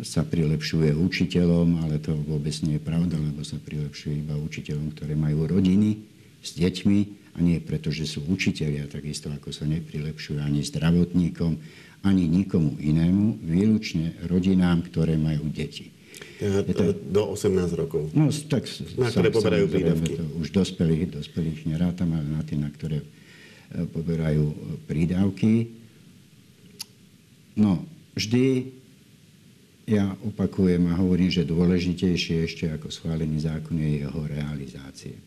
sa 0.02 0.26
prilepšuje 0.26 0.92
učiteľom, 0.99 1.87
ale 1.87 2.02
to 2.02 2.14
vôbec 2.26 2.52
nie 2.66 2.76
je 2.76 2.83
pravda, 2.83 3.16
lebo 3.16 3.47
sa 3.47 3.57
prilepšuje 3.57 4.26
iba 4.26 4.35
učiteľom, 4.35 4.92
ktoré 4.99 5.14
majú 5.14 5.47
rodiny 5.47 6.02
s 6.42 6.59
deťmi 6.59 7.20
a 7.35 7.39
nie 7.39 7.63
preto, 7.63 7.95
že 7.95 8.09
sú 8.09 8.27
učiteľia, 8.27 8.91
takisto 8.91 9.31
ako 9.31 9.55
sa 9.55 9.69
neprilepšujú 9.69 10.43
ani 10.43 10.67
zdravotníkom, 10.67 11.53
ani 12.03 12.25
nikomu 12.27 12.75
inému, 12.81 13.45
výlučne 13.45 14.17
rodinám, 14.27 14.83
ktoré 14.89 15.21
majú 15.21 15.47
deti. 15.53 15.93
To, 16.41 16.97
do 16.97 17.37
18 17.37 17.53
rokov. 17.77 18.09
No, 18.17 18.33
tak 18.33 18.65
na 18.97 19.13
ktoré 19.13 19.29
poberajú 19.29 19.67
prídavky. 19.69 20.13
To 20.17 20.25
už 20.41 20.49
dospelých, 20.57 21.21
dospelých 21.21 21.69
nerátam, 21.69 22.17
ale 22.17 22.25
na 22.33 22.41
tie, 22.41 22.57
na 22.57 22.73
ktoré 22.73 23.05
e, 23.05 23.07
poberajú 23.85 24.49
e, 24.49 24.57
prídavky. 24.89 25.69
No, 27.61 27.85
vždy 28.17 28.73
ja 29.85 30.17
opakujem 30.25 30.89
a 30.89 30.97
hovorím, 30.97 31.29
že 31.29 31.45
dôležitejšie 31.45 32.49
ešte 32.49 32.65
ako 32.73 32.89
schválený 32.89 33.45
zákon 33.45 33.77
je 33.77 34.01
jeho 34.01 34.21
realizácie. 34.25 35.21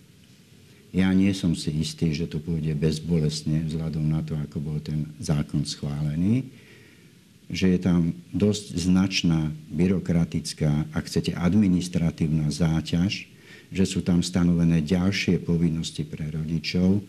Ja 0.93 1.09
nie 1.09 1.33
som 1.33 1.57
si 1.57 1.73
istý, 1.73 2.13
že 2.13 2.29
to 2.29 2.37
pôjde 2.37 2.77
bezbolestne 2.77 3.65
vzhľadom 3.65 4.05
na 4.13 4.21
to, 4.21 4.37
ako 4.37 4.57
bol 4.61 4.77
ten 4.77 5.09
zákon 5.17 5.65
schválený 5.65 6.45
že 7.53 7.75
je 7.75 7.79
tam 7.79 8.17
dosť 8.33 8.65
značná 8.81 9.53
byrokratická, 9.69 10.89
ak 10.95 11.05
chcete, 11.05 11.37
administratívna 11.37 12.49
záťaž, 12.49 13.29
že 13.73 13.83
sú 13.85 14.05
tam 14.05 14.25
stanovené 14.25 14.81
ďalšie 14.81 15.41
povinnosti 15.45 16.01
pre 16.01 16.29
rodičov. 16.33 17.01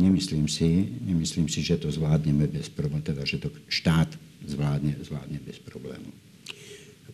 Nemyslím 0.00 0.48
si, 0.48 0.96
nemyslím 1.04 1.48
si, 1.48 1.60
že 1.60 1.80
to 1.80 1.92
zvládneme 1.92 2.48
bez 2.48 2.72
problémov, 2.72 3.04
teda 3.04 3.24
že 3.24 3.40
to 3.40 3.52
štát 3.68 4.08
zvládne, 4.48 4.96
zvládne 5.00 5.38
bez 5.44 5.60
problémov. 5.60 6.12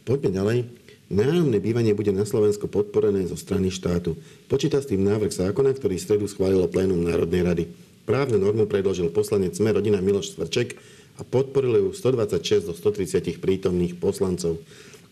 Poďme 0.06 0.30
ďalej. 0.30 0.58
Nájomné 1.06 1.62
bývanie 1.62 1.94
bude 1.94 2.10
na 2.10 2.26
Slovensku 2.26 2.66
podporené 2.66 3.30
zo 3.30 3.38
strany 3.38 3.70
štátu. 3.70 4.18
Počíta 4.50 4.82
s 4.82 4.90
tým 4.90 5.06
návrh 5.06 5.30
zákona, 5.30 5.78
ktorý 5.78 5.94
v 5.94 6.02
stredu 6.02 6.26
schválilo 6.26 6.66
plénum 6.66 6.98
Národnej 6.98 7.46
rady. 7.46 7.64
Právnu 8.02 8.42
normu 8.42 8.66
predložil 8.66 9.14
poslanec 9.14 9.54
Sme 9.54 9.70
rodina 9.70 10.02
Miloš 10.02 10.34
Svrček 10.34 10.74
a 11.14 11.22
podporili 11.22 11.78
ju 11.78 11.94
126 11.94 12.66
zo 12.66 12.74
130 12.74 13.38
prítomných 13.38 13.94
poslancov. 14.02 14.58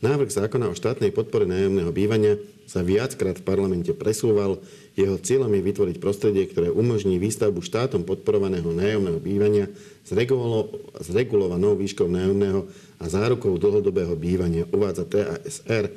Návrh 0.05 0.29
zákona 0.29 0.69
o 0.69 0.77
štátnej 0.77 1.17
podpore 1.17 1.49
nájomného 1.49 1.89
bývania 1.89 2.37
sa 2.69 2.85
viackrát 2.85 3.41
v 3.41 3.47
parlamente 3.49 3.89
presúval. 3.97 4.61
Jeho 5.01 5.17
cieľom 5.17 5.49
je 5.49 5.65
vytvoriť 5.65 5.97
prostredie, 5.97 6.45
ktoré 6.45 6.69
umožní 6.69 7.17
výstavbu 7.17 7.65
štátom 7.65 8.05
podporovaného 8.05 8.69
nájomného 8.69 9.17
bývania 9.17 9.73
s, 10.05 10.13
regulovanou 11.09 11.73
výškou 11.73 12.05
nájomného 12.05 12.69
a 13.01 13.05
zárukou 13.09 13.57
dlhodobého 13.57 14.13
bývania, 14.13 14.69
uvádza 14.69 15.09
TASR. 15.09 15.89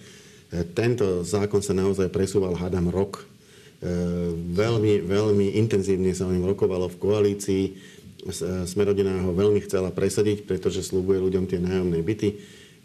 Tento 0.72 1.28
zákon 1.28 1.60
sa 1.60 1.76
naozaj 1.76 2.08
presúval, 2.08 2.56
hádam, 2.56 2.88
rok. 2.88 3.20
E, 3.20 3.92
veľmi, 4.56 5.04
veľmi 5.04 5.60
intenzívne 5.60 6.16
sa 6.16 6.24
o 6.24 6.32
ňom 6.32 6.48
rokovalo 6.48 6.88
v 6.88 7.00
koalícii 7.04 7.64
Smerodina 8.68 9.24
ho 9.24 9.32
veľmi 9.32 9.64
chcela 9.64 9.94
presadiť, 9.94 10.44
pretože 10.44 10.84
slúbuje 10.84 11.22
ľuďom 11.22 11.48
tie 11.48 11.64
nájomné 11.64 12.02
byty. 12.04 12.36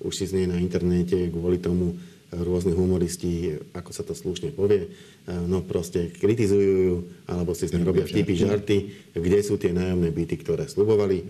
Už 0.02 0.14
si 0.14 0.26
znie 0.26 0.50
na 0.50 0.58
internete 0.58 1.30
kvôli 1.30 1.62
tomu 1.62 1.98
rôzne 2.32 2.72
humoristi, 2.72 3.60
ako 3.76 3.90
sa 3.92 4.00
to 4.00 4.16
slušne 4.16 4.56
povie, 4.56 4.88
no 5.28 5.60
proste 5.60 6.08
kritizujú 6.16 6.72
ju, 6.80 6.96
alebo 7.28 7.52
si 7.52 7.68
z 7.68 7.76
nej 7.76 7.84
robia 7.84 8.08
vtipy, 8.08 8.32
žarty, 8.32 8.76
kde 9.12 9.38
sú 9.44 9.60
tie 9.60 9.76
nájomné 9.76 10.08
byty, 10.08 10.40
ktoré 10.40 10.64
slubovali. 10.64 11.28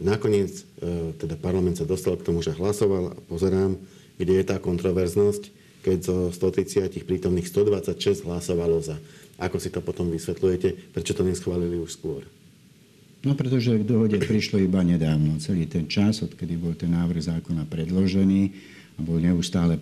Nakoniec 0.00 0.64
e, 0.80 1.12
teda 1.20 1.36
parlament 1.36 1.76
sa 1.76 1.84
dostal 1.84 2.16
k 2.16 2.24
tomu, 2.24 2.40
že 2.40 2.56
hlasoval 2.56 3.12
a 3.12 3.18
pozerám, 3.28 3.76
kde 4.16 4.40
je 4.40 4.44
tá 4.48 4.56
kontroverznosť, 4.56 5.52
keď 5.84 5.98
zo 6.00 6.16
130 6.32 7.04
prítomných 7.04 7.48
126 7.48 8.24
hlasovalo 8.24 8.80
za. 8.80 8.96
Ako 9.36 9.60
si 9.60 9.68
to 9.68 9.84
potom 9.84 10.08
vysvetľujete? 10.08 10.96
Prečo 10.96 11.12
to 11.12 11.24
neschválili 11.24 11.76
už 11.76 11.92
skôr? 11.92 12.24
No 13.22 13.38
pretože 13.38 13.78
k 13.78 13.86
dohode 13.86 14.18
prišlo 14.18 14.58
iba 14.58 14.82
nedávno. 14.82 15.38
Celý 15.38 15.70
ten 15.70 15.86
čas, 15.86 16.26
odkedy 16.26 16.58
bol 16.58 16.74
ten 16.74 16.90
návrh 16.90 17.22
zákona 17.22 17.70
predložený 17.70 18.42
a 18.98 19.00
bol 19.00 19.22
neustále 19.22 19.78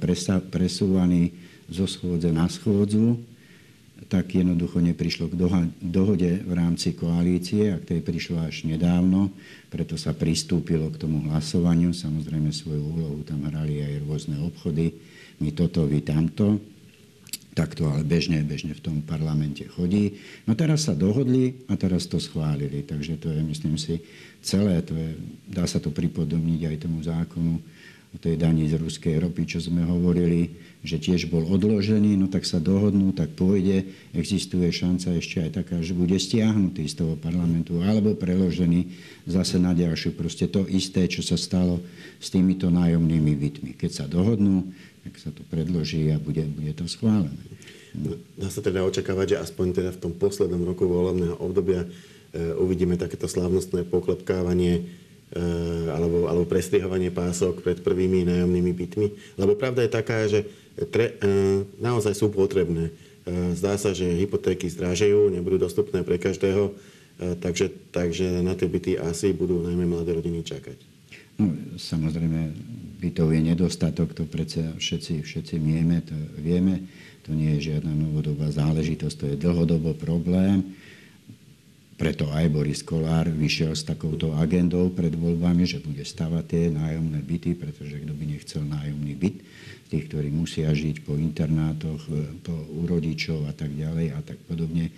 presúvaný 0.53 1.33
zo 1.73 1.89
schôdze 1.89 2.29
na 2.29 2.53
schôdzu, 2.53 3.17
tak 4.13 4.33
jednoducho 4.37 4.83
neprišlo 4.85 5.31
k 5.33 5.39
dohode 5.81 6.31
v 6.43 6.53
rámci 6.53 6.93
koalície 6.93 7.73
a 7.73 7.81
k 7.81 7.97
tej 7.97 8.01
prišlo 8.05 8.45
až 8.45 8.69
nedávno, 8.69 9.33
preto 9.73 9.97
sa 9.97 10.13
pristúpilo 10.13 10.91
k 10.93 11.01
tomu 11.01 11.25
hlasovaniu. 11.31 11.97
Samozrejme 11.97 12.53
svoju 12.53 12.81
úlohu 12.81 13.25
tam 13.25 13.47
hrali 13.49 13.81
aj 13.81 14.05
rôzne 14.05 14.37
obchody, 14.43 14.93
my 15.41 15.49
toto, 15.57 15.89
vy 15.89 16.05
tamto 16.05 16.61
takto 17.54 17.90
ale 17.90 18.07
bežne, 18.07 18.42
bežne 18.47 18.73
v 18.75 18.85
tom 18.85 18.97
parlamente 19.02 19.66
chodí. 19.66 20.19
No 20.47 20.54
teraz 20.54 20.87
sa 20.87 20.95
dohodli 20.95 21.66
a 21.66 21.75
teraz 21.75 22.07
to 22.07 22.23
schválili. 22.23 22.87
Takže 22.87 23.19
to 23.19 23.30
je, 23.30 23.40
myslím 23.42 23.75
si, 23.75 23.99
celé. 24.40 24.80
To 24.87 24.95
je, 24.95 25.19
dá 25.50 25.66
sa 25.66 25.83
to 25.83 25.90
pripodobniť 25.90 26.61
aj 26.71 26.76
tomu 26.78 27.02
zákonu 27.02 27.59
o 28.11 28.16
tej 28.19 28.35
daní 28.38 28.66
z 28.66 28.78
ruskej 28.78 29.23
ropy, 29.23 29.47
čo 29.47 29.59
sme 29.62 29.87
hovorili, 29.87 30.50
že 30.81 30.97
tiež 30.97 31.29
bol 31.29 31.45
odložený, 31.45 32.17
no 32.17 32.33
tak 32.33 32.49
sa 32.49 32.57
dohodnú, 32.57 33.13
tak 33.13 33.37
pôjde. 33.37 33.93
Existuje 34.17 34.65
šanca 34.73 35.21
ešte 35.21 35.45
aj 35.45 35.51
taká, 35.61 35.77
že 35.85 35.93
bude 35.93 36.17
stiahnutý 36.17 36.89
z 36.89 37.05
toho 37.05 37.15
parlamentu 37.21 37.85
alebo 37.85 38.17
preložený 38.17 38.89
zase 39.29 39.61
na 39.61 39.77
ďalšiu. 39.77 40.17
Proste 40.17 40.49
to 40.49 40.65
isté, 40.65 41.05
čo 41.05 41.21
sa 41.21 41.37
stalo 41.37 41.85
s 42.17 42.33
týmito 42.33 42.73
nájomnými 42.73 43.33
bytmi. 43.37 43.71
Keď 43.77 43.91
sa 43.93 44.05
dohodnú, 44.09 44.73
tak 45.05 45.21
sa 45.21 45.29
to 45.33 45.45
predloží 45.53 46.09
a 46.13 46.17
bude, 46.17 46.49
bude 46.49 46.73
to 46.73 46.89
schválené. 46.89 47.37
Dá 48.39 48.49
sa 48.49 48.65
teda 48.65 48.81
očakávať, 48.87 49.37
že 49.37 49.43
aspoň 49.43 49.67
teda 49.75 49.91
v 49.93 50.01
tom 50.01 50.13
poslednom 50.17 50.63
roku 50.63 50.87
volebného 50.87 51.37
obdobia 51.43 51.85
e, 51.85 51.89
uvidíme 52.57 52.95
takéto 52.95 53.27
slávnostné 53.27 53.85
poklepkávanie 53.91 54.87
alebo, 55.95 56.27
alebo 56.27 56.43
prestrihovanie 56.43 57.15
pások 57.15 57.63
pred 57.63 57.79
prvými 57.79 58.27
nájomnými 58.27 58.73
bytmi. 58.75 59.07
Lebo 59.39 59.55
pravda 59.55 59.87
je 59.87 59.91
taká, 59.95 60.27
že 60.27 60.43
tre, 60.89 61.15
e, 61.21 61.67
naozaj 61.79 62.17
sú 62.17 62.33
potrebné. 62.33 62.91
E, 62.91 62.93
zdá 63.55 63.77
sa, 63.77 63.93
že 63.93 64.07
hypotéky 64.07 64.71
zdražejú, 64.71 65.29
nebudú 65.29 65.61
dostupné 65.61 66.01
pre 66.07 66.17
každého, 66.17 66.73
e, 66.73 67.37
takže, 67.37 67.71
takže 67.93 68.41
na 68.41 68.57
tie 68.57 68.71
byty 68.71 68.97
asi 68.97 69.31
budú 69.37 69.61
najmä 69.61 69.85
mladé 69.85 70.17
rodiny 70.17 70.41
čakať. 70.47 70.79
No, 71.41 71.47
samozrejme, 71.77 72.53
bytov 73.01 73.33
je 73.33 73.41
nedostatok, 73.41 74.13
to 74.13 74.29
predsa 74.29 74.77
všetci, 74.77 75.25
všetci 75.25 75.55
vieme, 75.57 76.05
to 76.05 76.17
vieme. 76.37 76.85
To 77.29 77.37
nie 77.37 77.61
je 77.61 77.73
žiadna 77.73 77.93
novodobá 77.93 78.49
záležitosť, 78.49 79.17
to 79.17 79.25
je 79.33 79.37
dlhodobo 79.41 79.93
problém. 79.97 80.77
Preto 82.00 82.33
aj 82.33 82.49
Boris 82.49 82.80
Kolár 82.80 83.28
vyšiel 83.28 83.76
s 83.76 83.85
takouto 83.85 84.33
agendou 84.33 84.88
pred 84.88 85.12
voľbami, 85.12 85.69
že 85.69 85.85
bude 85.85 86.00
stavať 86.00 86.45
tie 86.49 86.64
nájomné 86.73 87.21
byty, 87.21 87.52
pretože 87.61 88.00
kto 88.00 88.16
by 88.16 88.25
nechcel 88.25 88.64
nájomný 88.64 89.12
byt, 89.21 89.37
tých, 89.92 90.09
ktorí 90.09 90.33
musia 90.33 90.73
žiť 90.73 91.04
po 91.04 91.21
internátoch, 91.21 92.00
po 92.40 92.57
urodičov 92.80 93.45
a 93.45 93.52
tak 93.52 93.76
ďalej 93.76 94.16
a 94.16 94.19
tak 94.25 94.40
podobne, 94.49 94.88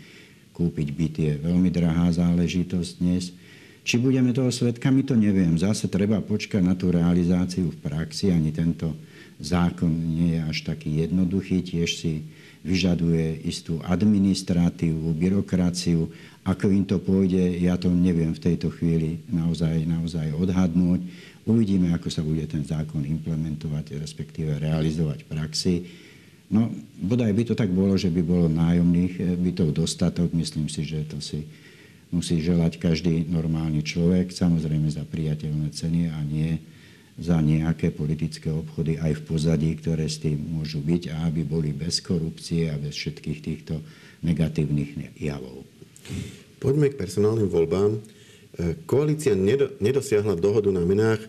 kúpiť 0.55 0.89
byt 0.95 1.15
je 1.19 1.33
veľmi 1.43 1.75
drahá 1.75 2.15
záležitosť 2.15 2.91
dnes. 3.03 3.35
Či 3.83 3.99
budeme 3.99 4.31
toho 4.31 4.55
svetkami, 4.55 5.03
to 5.03 5.19
neviem. 5.19 5.59
Zase 5.59 5.91
treba 5.91 6.23
počkať 6.23 6.63
na 6.63 6.79
tú 6.79 6.95
realizáciu 6.95 7.75
v 7.75 7.83
praxi. 7.83 8.31
Ani 8.31 8.55
tento 8.55 8.95
zákon 9.43 9.91
nie 9.91 10.39
je 10.39 10.41
až 10.47 10.59
taký 10.71 11.03
jednoduchý. 11.03 11.67
Tiež 11.67 11.99
si 11.99 12.23
vyžaduje 12.63 13.43
istú 13.43 13.83
administratívu, 13.83 15.19
byrokraciu. 15.19 16.07
Ako 16.43 16.67
im 16.75 16.83
to 16.83 16.99
pôjde, 16.99 17.63
ja 17.63 17.79
to 17.79 17.87
neviem 17.87 18.35
v 18.35 18.43
tejto 18.43 18.75
chvíli 18.75 19.23
naozaj, 19.31 19.87
naozaj 19.87 20.35
odhadnúť. 20.35 21.07
Uvidíme, 21.47 21.95
ako 21.95 22.11
sa 22.11 22.23
bude 22.27 22.43
ten 22.51 22.67
zákon 22.67 23.07
implementovať, 23.07 23.99
respektíve 24.03 24.59
realizovať 24.59 25.23
v 25.23 25.31
praxi. 25.31 25.75
No, 26.51 26.69
bodaj 26.99 27.31
by 27.31 27.43
to 27.47 27.55
tak 27.55 27.71
bolo, 27.71 27.95
že 27.95 28.11
by 28.11 28.23
bolo 28.27 28.51
nájomných 28.51 29.39
bytov 29.39 29.71
dostatok. 29.71 30.35
Myslím 30.35 30.67
si, 30.67 30.83
že 30.83 31.07
to 31.07 31.23
si 31.23 31.47
musí 32.13 32.43
želať 32.45 32.77
každý 32.77 33.25
normálny 33.31 33.81
človek, 33.81 34.35
samozrejme 34.35 34.91
za 34.93 35.07
priateľné 35.09 35.73
ceny 35.73 36.13
a 36.13 36.21
nie 36.27 36.61
za 37.17 37.41
nejaké 37.41 37.95
politické 37.95 38.53
obchody 38.53 39.01
aj 39.01 39.21
v 39.21 39.25
pozadí, 39.31 39.71
ktoré 39.81 40.11
s 40.11 40.21
tým 40.21 40.37
môžu 40.59 40.83
byť 40.85 41.13
a 41.13 41.31
aby 41.31 41.47
boli 41.47 41.73
bez 41.73 42.05
korupcie 42.05 42.69
a 42.69 42.77
bez 42.77 42.99
všetkých 42.99 43.39
týchto 43.41 43.81
negatívnych 44.27 45.17
javov. 45.17 45.65
Poďme 46.63 46.93
k 46.93 46.99
personálnym 46.99 47.51
voľbám. 47.51 47.99
Koalícia 48.87 49.35
nedosiahla 49.79 50.39
dohodu 50.39 50.69
na 50.71 50.85
menách 50.87 51.25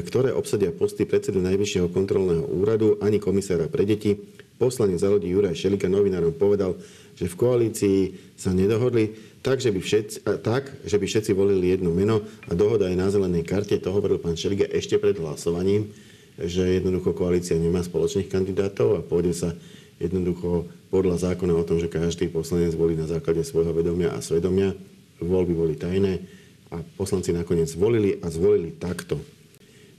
ktoré 0.00 0.32
obsadia 0.32 0.72
posty 0.72 1.04
predsedu 1.04 1.42
Najvyššieho 1.44 1.92
kontrolného 1.92 2.48
úradu 2.48 2.96
ani 3.04 3.20
komisára 3.20 3.68
pre 3.68 3.84
deti. 3.84 4.16
Poslanec 4.56 5.02
za 5.02 5.10
ľudí 5.10 5.28
Juraj 5.28 5.58
Šelika 5.58 5.90
novinárom 5.90 6.32
povedal, 6.32 6.78
že 7.18 7.26
v 7.26 7.34
koalícii 7.34 7.98
sa 8.38 8.54
nedohodli 8.54 9.12
tak, 9.42 9.58
že 9.58 9.74
by 9.74 9.80
všetci, 9.82 10.16
tak, 10.40 10.70
že 10.86 10.96
by 10.96 11.06
všetci 11.10 11.34
volili 11.34 11.74
jedno 11.74 11.90
meno 11.90 12.22
a 12.46 12.52
dohoda 12.54 12.86
je 12.86 12.96
na 12.96 13.10
zelenej 13.10 13.42
karte. 13.42 13.74
To 13.82 13.90
hovoril 13.90 14.22
pán 14.22 14.38
Šeliga 14.38 14.70
ešte 14.70 15.02
pred 15.02 15.18
hlasovaním, 15.18 15.90
že 16.38 16.78
jednoducho 16.78 17.12
koalícia 17.12 17.58
nemá 17.58 17.82
spoločných 17.82 18.30
kandidátov 18.30 18.96
a 18.96 19.04
pôjde 19.04 19.34
sa 19.34 19.50
jednoducho 19.98 20.70
podľa 20.92 21.32
zákona 21.32 21.56
o 21.56 21.64
tom, 21.64 21.80
že 21.80 21.88
každý 21.88 22.28
poslanec 22.28 22.76
volí 22.76 22.92
na 22.92 23.08
základe 23.08 23.40
svojho 23.48 23.72
vedomia 23.72 24.12
a 24.12 24.20
svedomia. 24.20 24.76
Voľby 25.24 25.56
boli 25.56 25.74
tajné 25.80 26.20
a 26.68 26.84
poslanci 27.00 27.32
nakoniec 27.32 27.72
zvolili 27.72 28.20
a 28.20 28.28
zvolili 28.28 28.76
takto. 28.76 29.16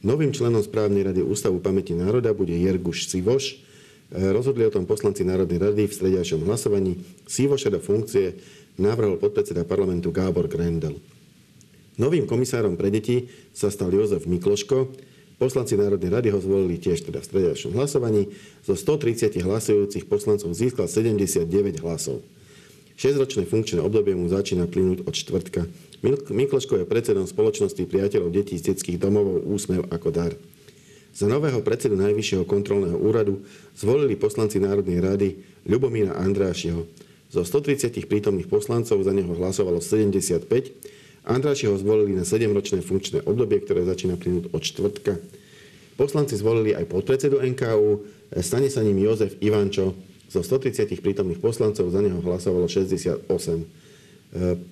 Novým 0.05 0.29
členom 0.29 0.61
správnej 0.61 1.01
rady 1.01 1.25
Ústavu 1.25 1.57
pamäti 1.57 1.97
národa 1.97 2.29
bude 2.37 2.53
Jerguš 2.53 3.09
Sivoš. 3.09 3.57
Rozhodli 4.13 4.69
o 4.69 4.73
tom 4.73 4.85
poslanci 4.85 5.25
Národnej 5.25 5.57
rady 5.57 5.89
v 5.89 5.95
strediačom 5.95 6.45
hlasovaní. 6.45 7.01
Sivoša 7.25 7.73
do 7.73 7.81
funkcie 7.81 8.37
navrhol 8.77 9.17
podpredseda 9.17 9.65
parlamentu 9.65 10.13
Gábor 10.13 10.45
Grendel. 10.45 11.01
Novým 11.97 12.29
komisárom 12.29 12.77
pre 12.77 12.93
deti 12.93 13.33
sa 13.49 13.73
stal 13.73 13.89
Jozef 13.89 14.29
Mikloško. 14.29 14.93
Poslanci 15.41 15.73
Národnej 15.75 16.13
rady 16.13 16.29
ho 16.29 16.39
zvolili 16.39 16.77
tiež 16.77 17.09
teda 17.09 17.19
v 17.21 17.27
strediačnom 17.27 17.73
hlasovaní. 17.73 18.29
Zo 18.61 18.77
130 18.77 19.33
hlasujúcich 19.41 20.05
poslancov 20.05 20.53
získal 20.53 20.85
79 20.85 21.45
hlasov. 21.81 22.21
6-ročné 22.93 23.49
funkčné 23.49 23.81
obdobie 23.81 24.13
mu 24.13 24.29
začína 24.29 24.69
plynúť 24.69 25.09
od 25.09 25.13
čtvrtka. 25.17 25.65
Mikloško 26.29 26.83
je 26.83 26.85
predsedom 26.85 27.25
spoločnosti 27.25 27.81
priateľov 27.89 28.29
detí 28.29 28.53
z 28.59 28.73
detských 28.73 29.01
domovov 29.01 29.41
Úsmev 29.49 29.89
ako 29.89 30.09
dar. 30.13 30.33
Za 31.13 31.29
nového 31.29 31.61
predsedu 31.61 31.93
Najvyššieho 31.97 32.45
kontrolného 32.45 32.97
úradu 32.97 33.41
zvolili 33.77 34.17
poslanci 34.17 34.57
Národnej 34.57 34.97
rady 34.97 35.27
Ľubomíra 35.65 36.17
Andrášiho. 36.17 36.85
Zo 37.33 37.41
130 37.41 37.97
prítomných 38.05 38.49
poslancov 38.49 39.01
za 39.01 39.13
neho 39.13 39.33
hlasovalo 39.33 39.81
75 39.81 40.45
Andráši 41.23 41.71
ho 41.71 41.79
zvolili 41.79 42.19
na 42.19 42.27
7-ročné 42.27 42.83
funkčné 42.83 43.23
obdobie, 43.23 43.63
ktoré 43.63 43.87
začína 43.87 44.19
plynúť 44.19 44.51
od 44.51 44.61
čtvrtka. 44.61 45.13
Poslanci 45.95 46.35
zvolili 46.35 46.75
aj 46.75 46.89
podpredsedu 46.89 47.39
NKU, 47.39 48.03
stane 48.43 48.67
sa 48.67 48.83
ním 48.83 48.99
Jozef 48.99 49.39
Ivančo. 49.39 49.95
Zo 50.27 50.41
130 50.41 50.89
prítomných 50.99 51.37
poslancov 51.37 51.93
za 51.93 52.01
neho 52.01 52.17
hlasovalo 52.17 52.65
68. 52.65 53.29
E, 53.29 53.65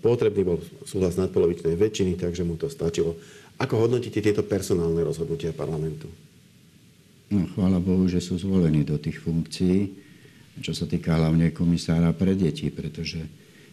potrebný 0.01 0.41
bol 0.41 0.57
súhlas 0.89 1.21
nadpolovičnej 1.21 1.77
väčšiny, 1.77 2.17
takže 2.17 2.41
mu 2.41 2.57
to 2.57 2.65
stačilo. 2.65 3.13
Ako 3.61 3.77
hodnotíte 3.77 4.17
tieto 4.25 4.41
personálne 4.41 5.05
rozhodnutia 5.05 5.53
parlamentu? 5.53 6.09
No, 7.29 7.45
chvála 7.53 7.77
Bohu, 7.77 8.09
že 8.09 8.19
sú 8.19 8.41
zvolení 8.41 8.81
do 8.81 8.97
tých 8.97 9.21
funkcií, 9.21 9.93
čo 10.65 10.73
sa 10.73 10.89
týka 10.89 11.13
hlavne 11.13 11.53
komisára 11.53 12.09
pre 12.11 12.33
deti, 12.33 12.73
pretože 12.73 13.21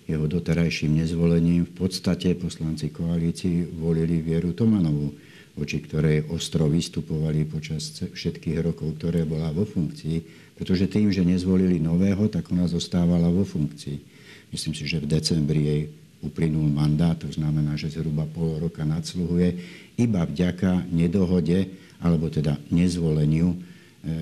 jeho 0.08 0.24
doterajším 0.24 1.04
nezvolením 1.04 1.68
v 1.68 1.72
podstate 1.84 2.32
poslanci 2.32 2.88
koalícii 2.88 3.76
volili 3.76 4.24
Vieru 4.24 4.56
Tomanovú, 4.56 5.12
voči 5.52 5.84
ktorej 5.84 6.32
ostro 6.32 6.64
vystupovali 6.64 7.44
počas 7.44 7.92
všetkých 8.00 8.64
rokov, 8.64 8.96
ktoré 8.96 9.28
bola 9.28 9.52
vo 9.52 9.68
funkcii, 9.68 10.48
pretože 10.56 10.88
tým, 10.88 11.12
že 11.12 11.28
nezvolili 11.28 11.76
nového, 11.76 12.24
tak 12.32 12.48
ona 12.48 12.64
zostávala 12.64 13.28
vo 13.28 13.44
funkcii. 13.44 14.00
Myslím 14.48 14.72
si, 14.72 14.88
že 14.88 14.96
v 14.96 15.12
decembri 15.12 15.60
jej 15.68 15.82
uplynul 16.24 16.72
mandát, 16.72 17.14
to 17.20 17.28
znamená, 17.28 17.76
že 17.76 17.92
zhruba 17.92 18.24
pol 18.24 18.58
roka 18.58 18.82
nadsluhuje, 18.88 19.60
iba 20.00 20.24
vďaka 20.24 20.88
nedohode, 20.88 21.68
alebo 22.00 22.32
teda 22.32 22.56
nezvoleniu 22.72 23.54
e, 23.54 23.56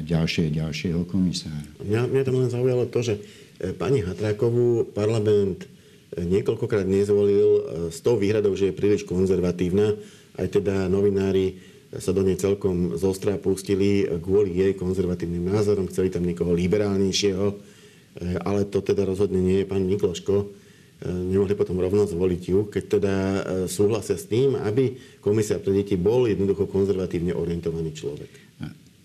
ďalšie, 0.02 0.50
ďalšieho 0.50 1.06
komisára. 1.06 1.64
Mňa, 1.78 2.10
mňa 2.10 2.22
tam 2.26 2.36
len 2.42 2.50
zaujalo 2.52 2.84
to, 2.90 3.00
že 3.00 3.14
e, 3.62 3.72
pani 3.72 4.04
Hatrákovú 4.04 4.92
parlament 4.92 5.75
niekoľkokrát 6.16 6.88
nezvolil 6.88 7.48
e, 7.48 7.60
s 7.92 8.00
tou 8.00 8.16
výhradou, 8.16 8.56
že 8.56 8.72
je 8.72 8.78
príliš 8.78 9.04
konzervatívna. 9.04 9.92
Aj 10.36 10.48
teda 10.48 10.88
novinári 10.88 11.60
sa 11.96 12.12
do 12.12 12.24
nej 12.24 12.36
celkom 12.36 12.96
zostra 12.96 13.40
pustili 13.40 14.04
kvôli 14.20 14.52
jej 14.52 14.72
konzervatívnym 14.76 15.48
názorom. 15.48 15.88
Chceli 15.88 16.12
tam 16.12 16.24
niekoho 16.24 16.56
liberálnejšieho, 16.56 17.46
e, 17.52 17.56
ale 18.40 18.64
to 18.64 18.80
teda 18.80 19.04
rozhodne 19.04 19.40
nie 19.40 19.64
je 19.64 19.68
pán 19.68 19.84
Mikloško. 19.84 20.34
E, 20.40 20.46
nemohli 21.08 21.52
potom 21.52 21.76
rovno 21.76 22.08
zvoliť 22.08 22.42
ju, 22.48 22.58
keď 22.72 22.84
teda 22.88 23.14
súhlasia 23.68 24.16
s 24.16 24.24
tým, 24.24 24.56
aby 24.56 24.96
komisia 25.20 25.60
pre 25.60 25.76
deti 25.76 26.00
bol 26.00 26.24
jednoducho 26.24 26.64
konzervatívne 26.64 27.36
orientovaný 27.36 27.92
človek. 27.92 28.32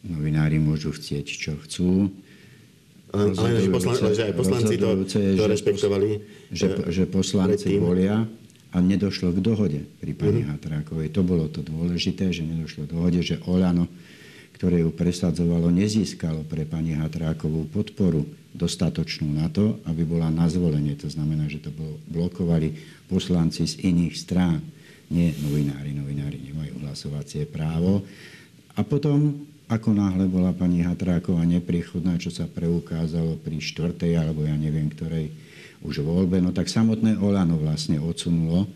Novinári 0.01 0.57
môžu 0.57 0.97
chcieť, 0.97 1.25
čo 1.29 1.53
chcú 1.62 2.09
ale, 3.12 3.36
ale 3.36 3.60
že, 3.60 3.69
poslan, 3.69 3.95
že 4.15 4.24
aj 4.24 4.34
poslanci 4.39 4.74
to, 4.80 4.89
to 5.12 5.45
rešpektovali. 5.45 6.08
Že, 6.56 6.67
že 6.88 7.04
poslanci 7.12 7.76
predtým. 7.76 7.84
volia 7.84 8.17
a 8.71 8.78
nedošlo 8.80 9.36
k 9.36 9.39
dohode 9.43 9.82
pri 10.00 10.15
pani 10.15 10.47
mm-hmm. 10.47 10.52
Hatrákovej. 10.56 11.08
To 11.12 11.21
bolo 11.28 11.52
to 11.52 11.60
dôležité, 11.60 12.32
že 12.32 12.47
nedošlo 12.47 12.88
k 12.88 12.91
dohode, 12.95 13.19
že 13.19 13.43
Olano, 13.43 13.91
ktoré 14.56 14.88
ju 14.88 14.95
presadzovalo, 14.95 15.67
nezískalo 15.76 16.47
pre 16.47 16.63
pani 16.63 16.95
Hatrákovú 16.95 17.67
podporu 17.67 18.24
dostatočnú 18.56 19.28
na 19.28 19.52
to, 19.52 19.84
aby 19.88 20.08
bola 20.08 20.32
na 20.32 20.47
zvolenie. 20.47 20.95
To 21.04 21.12
znamená, 21.12 21.52
že 21.52 21.60
to 21.60 21.71
bolo, 21.71 22.00
blokovali 22.08 22.76
poslanci 23.12 23.67
z 23.67 23.91
iných 23.91 24.15
strán, 24.15 24.63
nie 25.12 25.36
novinári. 25.43 25.91
Novinári 25.91 26.39
nemajú 26.39 26.80
hlasovacie 26.88 27.43
právo. 27.43 28.08
A 28.80 28.88
potom 28.88 29.43
ako 29.71 29.95
náhle 29.95 30.27
bola 30.27 30.51
pani 30.51 30.84
Hatráková 30.84 31.47
nepriechodná, 31.47 32.19
čo 32.19 32.27
sa 32.27 32.43
preukázalo 32.43 33.39
pri 33.39 33.63
štvrtej 33.63 34.19
alebo 34.19 34.43
ja 34.43 34.60
neviem 34.60 34.91
ktorej 34.91 35.31
už 35.79 36.03
voľbe, 36.03 36.43
no 36.43 36.51
tak 36.51 36.67
samotné 36.67 37.15
Olano 37.23 37.55
vlastne 37.55 37.95
odsunulo 37.97 38.67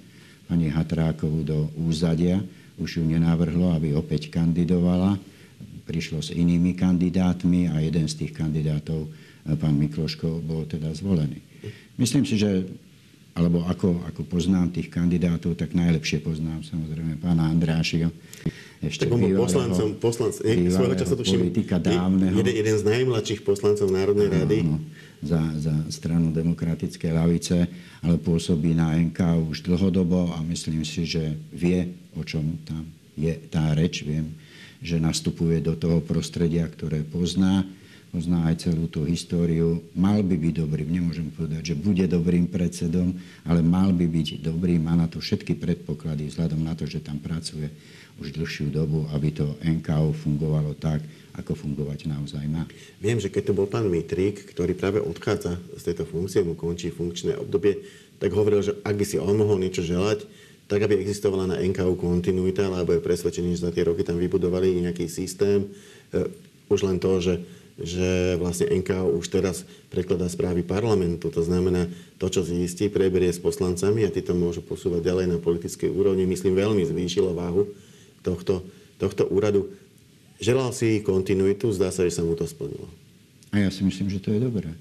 pani 0.47 0.71
Hatrákovú 0.71 1.43
do 1.43 1.67
úzadia, 1.75 2.39
už 2.79 3.01
ju 3.01 3.03
nenavrhlo, 3.03 3.75
aby 3.75 3.91
opäť 3.91 4.31
kandidovala. 4.31 5.19
Prišlo 5.85 6.23
s 6.23 6.33
inými 6.33 6.73
kandidátmi 6.73 7.69
a 7.69 7.77
jeden 7.83 8.09
z 8.09 8.25
tých 8.25 8.33
kandidátov, 8.33 9.05
pán 9.45 9.75
Mikloško, 9.77 10.41
bol 10.41 10.65
teda 10.65 10.89
zvolený. 10.95 11.43
Myslím 11.99 12.25
si, 12.25 12.41
že 12.41 12.65
alebo 13.35 13.67
ako, 13.67 13.99
ako 14.07 14.21
poznám 14.23 14.71
tých 14.71 14.87
kandidátov, 14.87 15.59
tak 15.59 15.75
najlepšie 15.75 16.23
poznám 16.23 16.63
samozrejme 16.63 17.19
pána 17.19 17.51
Andrášiho, 17.51 18.07
ešte 18.79 19.07
tak 19.07 19.15
on 19.15 19.19
bol 19.19 19.43
poslancom, 19.43 19.87
poslanc, 19.99 20.33
nie, 20.45 20.71
svojho 20.71 20.95
času 20.95 21.13
tuším, 21.19 21.39
politika 21.47 21.75
dávneho. 21.81 22.35
Jeden, 22.37 22.55
jeden 22.55 22.75
z 22.79 22.83
najmladších 22.85 23.41
poslancov 23.41 23.91
Národnej 23.91 24.29
rady. 24.29 24.57
Áno, 24.63 24.79
za, 25.25 25.41
za 25.57 25.75
stranu 25.89 26.29
demokratickej 26.29 27.11
lavice, 27.11 27.65
ale 28.05 28.15
pôsobí 28.21 28.77
na 28.77 28.93
NK 28.93 29.41
už 29.49 29.65
dlhodobo 29.65 30.29
a 30.37 30.43
myslím 30.45 30.85
si, 30.85 31.07
že 31.07 31.33
vie, 31.49 31.97
o 32.13 32.21
čom 32.21 32.61
tam 32.67 32.85
je 33.17 33.33
tá 33.49 33.73
reč. 33.73 34.05
Viem, 34.05 34.37
že 34.85 35.01
nastupuje 35.01 35.63
do 35.65 35.73
toho 35.73 36.03
prostredia, 36.03 36.67
ktoré 36.69 37.01
pozná 37.01 37.65
pozná 38.15 38.47
aj 38.47 38.71
celú 38.71 38.87
tú 38.87 39.03
históriu, 39.03 39.83
mal 39.91 40.23
by 40.23 40.39
byť 40.39 40.53
dobrým, 40.63 40.87
nemôžem 40.87 41.27
povedať, 41.35 41.75
že 41.75 41.75
bude 41.75 42.07
dobrým 42.07 42.47
predsedom, 42.47 43.11
ale 43.43 43.59
mal 43.59 43.91
by 43.91 44.07
byť 44.07 44.39
dobrým, 44.39 44.87
má 44.87 44.95
na 44.95 45.11
to 45.11 45.19
všetky 45.19 45.59
predpoklady 45.59 46.31
vzhľadom 46.31 46.63
na 46.63 46.71
to, 46.79 46.87
že 46.87 47.03
tam 47.03 47.19
pracuje 47.19 47.67
už 48.15 48.31
dlhšiu 48.31 48.71
dobu, 48.71 49.03
aby 49.11 49.35
to 49.35 49.59
NKO 49.59 50.15
fungovalo 50.15 50.79
tak, 50.79 51.03
ako 51.35 51.59
fungovať 51.59 52.07
naozaj 52.07 52.47
má. 52.47 52.63
Viem, 53.03 53.19
že 53.19 53.27
keď 53.27 53.51
to 53.51 53.57
bol 53.59 53.67
pán 53.67 53.91
Mitrík, 53.91 54.47
ktorý 54.55 54.71
práve 54.71 55.03
odchádza 55.03 55.59
z 55.75 55.91
tejto 55.91 56.07
funkcie, 56.07 56.39
mu 56.39 56.55
končí 56.55 56.95
funkčné 56.95 57.35
obdobie, 57.35 57.83
tak 58.23 58.31
hovoril, 58.31 58.63
že 58.63 58.79
ak 58.79 58.95
by 58.95 59.03
si 59.03 59.19
on 59.19 59.35
mohol 59.35 59.59
niečo 59.59 59.83
želať, 59.83 60.23
tak 60.71 60.87
aby 60.87 60.95
existovala 60.95 61.51
na 61.51 61.59
NKU 61.59 61.99
kontinuita, 61.99 62.71
lebo 62.71 62.95
je 62.95 63.03
presvedčený, 63.03 63.59
že 63.59 63.67
za 63.67 63.75
tie 63.75 63.83
roky 63.83 64.07
tam 64.07 64.15
vybudovali 64.15 64.87
nejaký 64.87 65.11
systém. 65.11 65.67
E, 66.15 66.31
už 66.71 66.87
len 66.87 66.97
to, 66.97 67.19
že 67.21 67.43
že 67.75 68.39
vlastne 68.39 68.71
NKO 68.71 69.19
už 69.19 69.27
teraz 69.27 69.67
prekladá 69.91 70.31
správy 70.31 70.63
parlamentu. 70.63 71.27
To 71.27 71.43
znamená, 71.43 71.91
to, 72.15 72.31
čo 72.31 72.47
zistí, 72.47 72.87
preberie 72.87 73.27
s 73.27 73.43
poslancami 73.43 74.07
a 74.07 74.13
tí 74.13 74.23
to 74.23 74.31
môžu 74.31 74.63
posúvať 74.63 75.03
ďalej 75.11 75.35
na 75.35 75.37
politickej 75.43 75.91
úrovni. 75.91 76.23
Myslím, 76.23 76.55
veľmi 76.55 76.87
zvýšilo 76.87 77.35
váhu 77.35 77.67
tohto, 78.23 78.63
tohto 78.95 79.27
úradu. 79.27 79.67
Želal 80.39 80.71
si 80.71 81.03
kontinuitu, 81.03 81.67
zdá 81.75 81.91
sa, 81.91 82.07
že 82.07 82.15
sa 82.15 82.23
mu 82.23 82.39
to 82.39 82.47
splnilo. 82.47 82.87
A 83.51 83.67
ja 83.67 83.69
si 83.71 83.83
myslím, 83.83 84.07
že 84.07 84.23
to 84.23 84.31
je 84.31 84.39
dobré. 84.39 84.71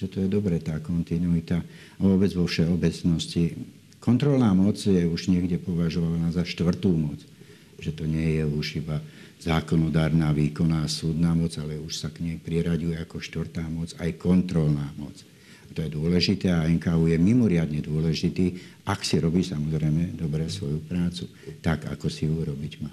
Že 0.00 0.06
to 0.08 0.16
je 0.24 0.28
dobré, 0.28 0.56
tá 0.56 0.80
kontinuita. 0.80 1.60
A 1.96 2.00
vôbec 2.00 2.32
vo 2.32 2.48
všeobecnosti. 2.48 3.60
Kontrolná 4.00 4.56
moc 4.56 4.80
je 4.80 5.04
už 5.04 5.28
niekde 5.28 5.60
považovaná 5.60 6.32
za 6.32 6.48
štvrtú 6.48 6.96
moc. 6.96 7.20
Že 7.76 7.90
to 7.92 8.04
nie 8.08 8.40
je 8.40 8.44
už 8.48 8.66
iba 8.80 9.04
zákonodárna, 9.38 10.34
výkonná, 10.34 10.86
súdna 10.90 11.34
moc, 11.34 11.54
ale 11.62 11.78
už 11.78 11.94
sa 11.94 12.08
k 12.10 12.26
nej 12.26 12.36
priraďuje 12.42 12.98
ako 12.98 13.22
štvrtá 13.22 13.62
moc 13.70 13.94
aj 13.98 14.10
kontrolná 14.18 14.90
moc. 14.98 15.14
To 15.78 15.84
je 15.84 15.94
dôležité 15.94 16.50
a 16.50 16.66
NKU 16.66 17.12
je 17.12 17.18
mimoriadne 17.20 17.78
dôležitý, 17.78 18.58
ak 18.88 19.04
si 19.04 19.20
robí 19.20 19.46
samozrejme 19.46 20.16
dobre 20.16 20.48
svoju 20.48 20.82
prácu, 20.82 21.28
tak 21.62 21.86
ako 21.86 22.10
si 22.10 22.26
ju 22.26 22.40
robiť 22.40 22.72
má. 22.82 22.90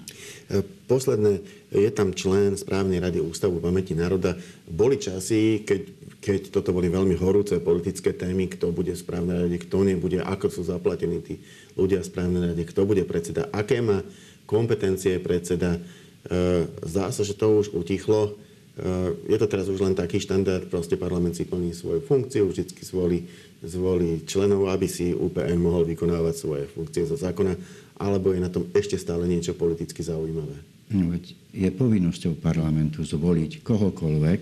E, 0.52 0.62
posledné, 0.86 1.40
je 1.72 1.90
tam 1.90 2.12
člen 2.14 2.54
správnej 2.54 3.00
rady 3.00 3.24
Ústavu 3.24 3.58
pamäti 3.58 3.96
národa. 3.98 4.38
Boli 4.68 5.02
časy, 5.02 5.66
keď, 5.66 5.82
keď 6.20 6.40
toto 6.52 6.76
boli 6.76 6.92
veľmi 6.92 7.18
horúce 7.18 7.58
politické 7.64 8.12
témy, 8.14 8.54
kto 8.54 8.76
bude 8.76 8.94
v 8.94 9.02
správnej 9.02 9.50
rade, 9.50 9.58
kto 9.66 9.82
nebude, 9.82 10.20
ako 10.22 10.52
sú 10.52 10.62
zaplatení 10.68 11.24
tí 11.24 11.40
ľudia 11.80 12.04
v 12.04 12.10
správnej 12.12 12.54
rade, 12.54 12.64
kto 12.70 12.86
bude 12.86 13.02
predseda, 13.08 13.48
aké 13.56 13.82
má 13.82 14.04
kompetencie 14.46 15.18
predseda. 15.24 15.82
E, 16.26 16.66
zdá 16.86 17.14
sa, 17.14 17.22
že 17.22 17.38
to 17.38 17.62
už 17.62 17.74
utichlo 17.78 18.34
Eh, 18.76 19.32
je 19.32 19.38
to 19.40 19.48
teraz 19.48 19.72
už 19.72 19.80
len 19.80 19.96
taký 19.96 20.20
štandard, 20.20 20.68
proste 20.68 21.00
parlament 21.00 21.32
si 21.32 21.48
plní 21.48 21.72
svoju 21.72 22.04
funkciu, 22.04 22.52
vždy 22.52 22.68
zvolí, 22.84 23.24
zvolí 23.64 24.28
členov, 24.28 24.68
aby 24.68 24.84
si 24.84 25.16
UPN 25.16 25.56
mohol 25.56 25.88
vykonávať 25.88 26.36
svoje 26.36 26.64
funkcie 26.68 27.08
zo 27.08 27.16
zákona, 27.16 27.56
alebo 27.96 28.36
je 28.36 28.44
na 28.44 28.52
tom 28.52 28.68
ešte 28.76 29.00
stále 29.00 29.32
niečo 29.32 29.56
politicky 29.56 30.04
zaujímavé? 30.04 30.60
No, 30.92 31.16
je 31.56 31.70
povinnosťou 31.72 32.36
parlamentu 32.44 33.08
zvoliť 33.08 33.64
kohokoľvek, 33.64 34.42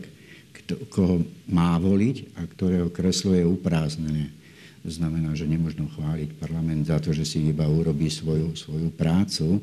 kto, 0.65 0.73
koho 0.89 1.21
má 1.53 1.77
voliť 1.77 2.33
a 2.33 2.49
ktorého 2.49 2.89
kreslo 2.89 3.37
je 3.37 3.45
uprázdnené. 3.45 4.33
To 4.81 4.89
znamená, 4.89 5.37
že 5.37 5.45
nemôžno 5.45 5.85
chváliť 5.93 6.41
parlament 6.41 6.89
za 6.89 6.97
to, 6.97 7.13
že 7.13 7.21
si 7.21 7.37
iba 7.53 7.69
urobí 7.69 8.09
svoju, 8.09 8.57
svoju 8.57 8.89
prácu. 8.97 9.61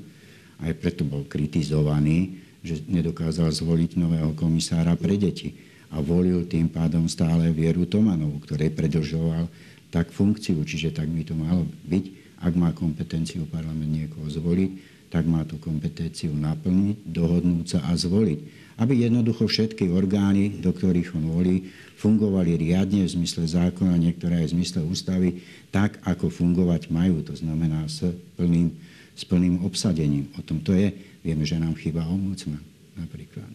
Aj 0.61 0.73
preto 0.77 1.03
bol 1.09 1.25
kritizovaný, 1.25 2.41
že 2.61 2.85
nedokázal 2.85 3.49
zvoliť 3.49 3.97
nového 3.97 4.37
komisára 4.37 4.93
pre 4.95 5.17
deti 5.17 5.57
a 5.91 5.99
volil 5.99 6.45
tým 6.47 6.69
pádom 6.69 7.09
stále 7.09 7.51
Vieru 7.51 7.89
Tomanovu, 7.89 8.39
ktorej 8.45 8.71
predlžoval 8.77 9.49
tak 9.91 10.15
funkciu, 10.15 10.63
čiže 10.63 10.95
tak 10.95 11.11
by 11.11 11.23
to 11.27 11.35
malo 11.35 11.67
byť. 11.89 12.05
Ak 12.41 12.55
má 12.57 12.73
kompetenciu 12.73 13.45
parlament 13.51 13.91
niekoho 13.91 14.25
zvoliť, 14.31 14.71
tak 15.11 15.27
má 15.27 15.43
tú 15.43 15.59
kompetenciu 15.59 16.31
naplniť, 16.31 17.03
dohodnúť 17.05 17.67
sa 17.67 17.79
a 17.91 17.99
zvoliť. 17.99 18.39
Aby 18.81 19.05
jednoducho 19.05 19.45
všetky 19.51 19.91
orgány, 19.93 20.63
do 20.63 20.73
ktorých 20.73 21.13
on 21.19 21.27
volí, 21.35 21.69
fungovali 22.01 22.57
riadne 22.57 23.05
v 23.05 23.13
zmysle 23.13 23.45
zákona, 23.45 24.01
niektoré 24.01 24.41
aj 24.41 24.47
v 24.49 24.55
zmysle 24.57 24.81
ústavy, 24.87 25.29
tak, 25.69 26.01
ako 26.07 26.33
fungovať 26.33 26.89
majú. 26.89 27.21
To 27.29 27.35
znamená 27.37 27.85
s 27.91 28.07
plným, 28.41 28.73
s 29.21 29.29
plným 29.29 29.61
obsadením. 29.61 30.33
O 30.35 30.41
tom 30.41 30.65
to 30.65 30.73
je. 30.73 30.89
Vieme, 31.21 31.45
že 31.45 31.61
nám 31.61 31.77
chýba 31.77 32.09
ombudsman 32.09 32.65
napríklad. 32.97 33.53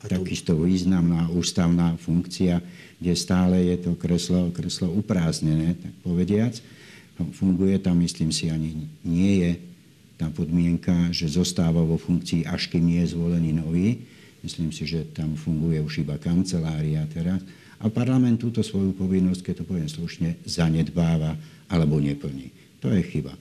A 0.00 0.06
to... 0.06 0.22
Takisto 0.22 0.54
významná 0.54 1.26
ústavná 1.34 1.98
funkcia, 1.98 2.62
kde 3.02 3.12
stále 3.18 3.74
je 3.74 3.90
to 3.90 3.98
kreslo, 3.98 4.54
kreslo 4.54 4.86
uprázdnené, 4.94 5.74
tak 5.74 5.92
povediac. 6.06 6.54
Funguje 7.20 7.76
tam, 7.82 8.00
myslím 8.00 8.30
si, 8.32 8.48
ani 8.48 8.86
nie 9.04 9.44
je 9.44 9.52
tá 10.16 10.32
podmienka, 10.32 11.12
že 11.12 11.28
zostáva 11.28 11.82
vo 11.84 12.00
funkcii, 12.00 12.48
až 12.48 12.70
kým 12.70 12.86
nie 12.86 13.04
je 13.04 13.12
zvolený 13.12 13.50
nový. 13.60 14.00
Myslím 14.40 14.72
si, 14.72 14.88
že 14.88 15.04
tam 15.12 15.36
funguje 15.36 15.84
už 15.84 16.06
iba 16.06 16.16
kancelária 16.16 17.04
teraz. 17.12 17.44
A 17.80 17.92
parlament 17.92 18.40
túto 18.40 18.64
svoju 18.64 18.96
povinnosť, 18.96 19.52
keď 19.52 19.54
to 19.60 19.68
poviem 19.68 19.88
slušne, 19.88 20.36
zanedbáva 20.48 21.36
alebo 21.68 22.00
neplní. 22.00 22.52
To 22.80 22.88
je 22.88 23.04
chyba. 23.04 23.36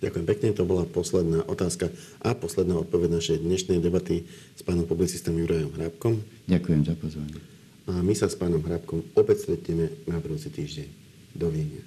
Ďakujem 0.00 0.26
pekne, 0.26 0.56
to 0.56 0.64
bola 0.64 0.88
posledná 0.88 1.44
otázka 1.44 1.92
a 2.24 2.32
posledná 2.32 2.80
odpoveď 2.80 3.20
našej 3.20 3.38
dnešnej 3.44 3.84
debaty 3.84 4.24
s 4.56 4.64
pánom 4.64 4.88
publicistom 4.88 5.36
Jurajom 5.36 5.76
Hrabkom. 5.76 6.24
Ďakujem 6.48 6.88
za 6.88 6.96
pozvanie. 6.96 7.36
A 7.84 8.00
my 8.00 8.16
sa 8.16 8.32
s 8.32 8.36
pánom 8.36 8.64
Hrabkom 8.64 9.04
opäť 9.12 9.44
stretneme 9.44 9.92
na 10.08 10.16
budúci 10.16 10.48
týždeň. 10.48 10.88
Dovidenia. 11.36 11.84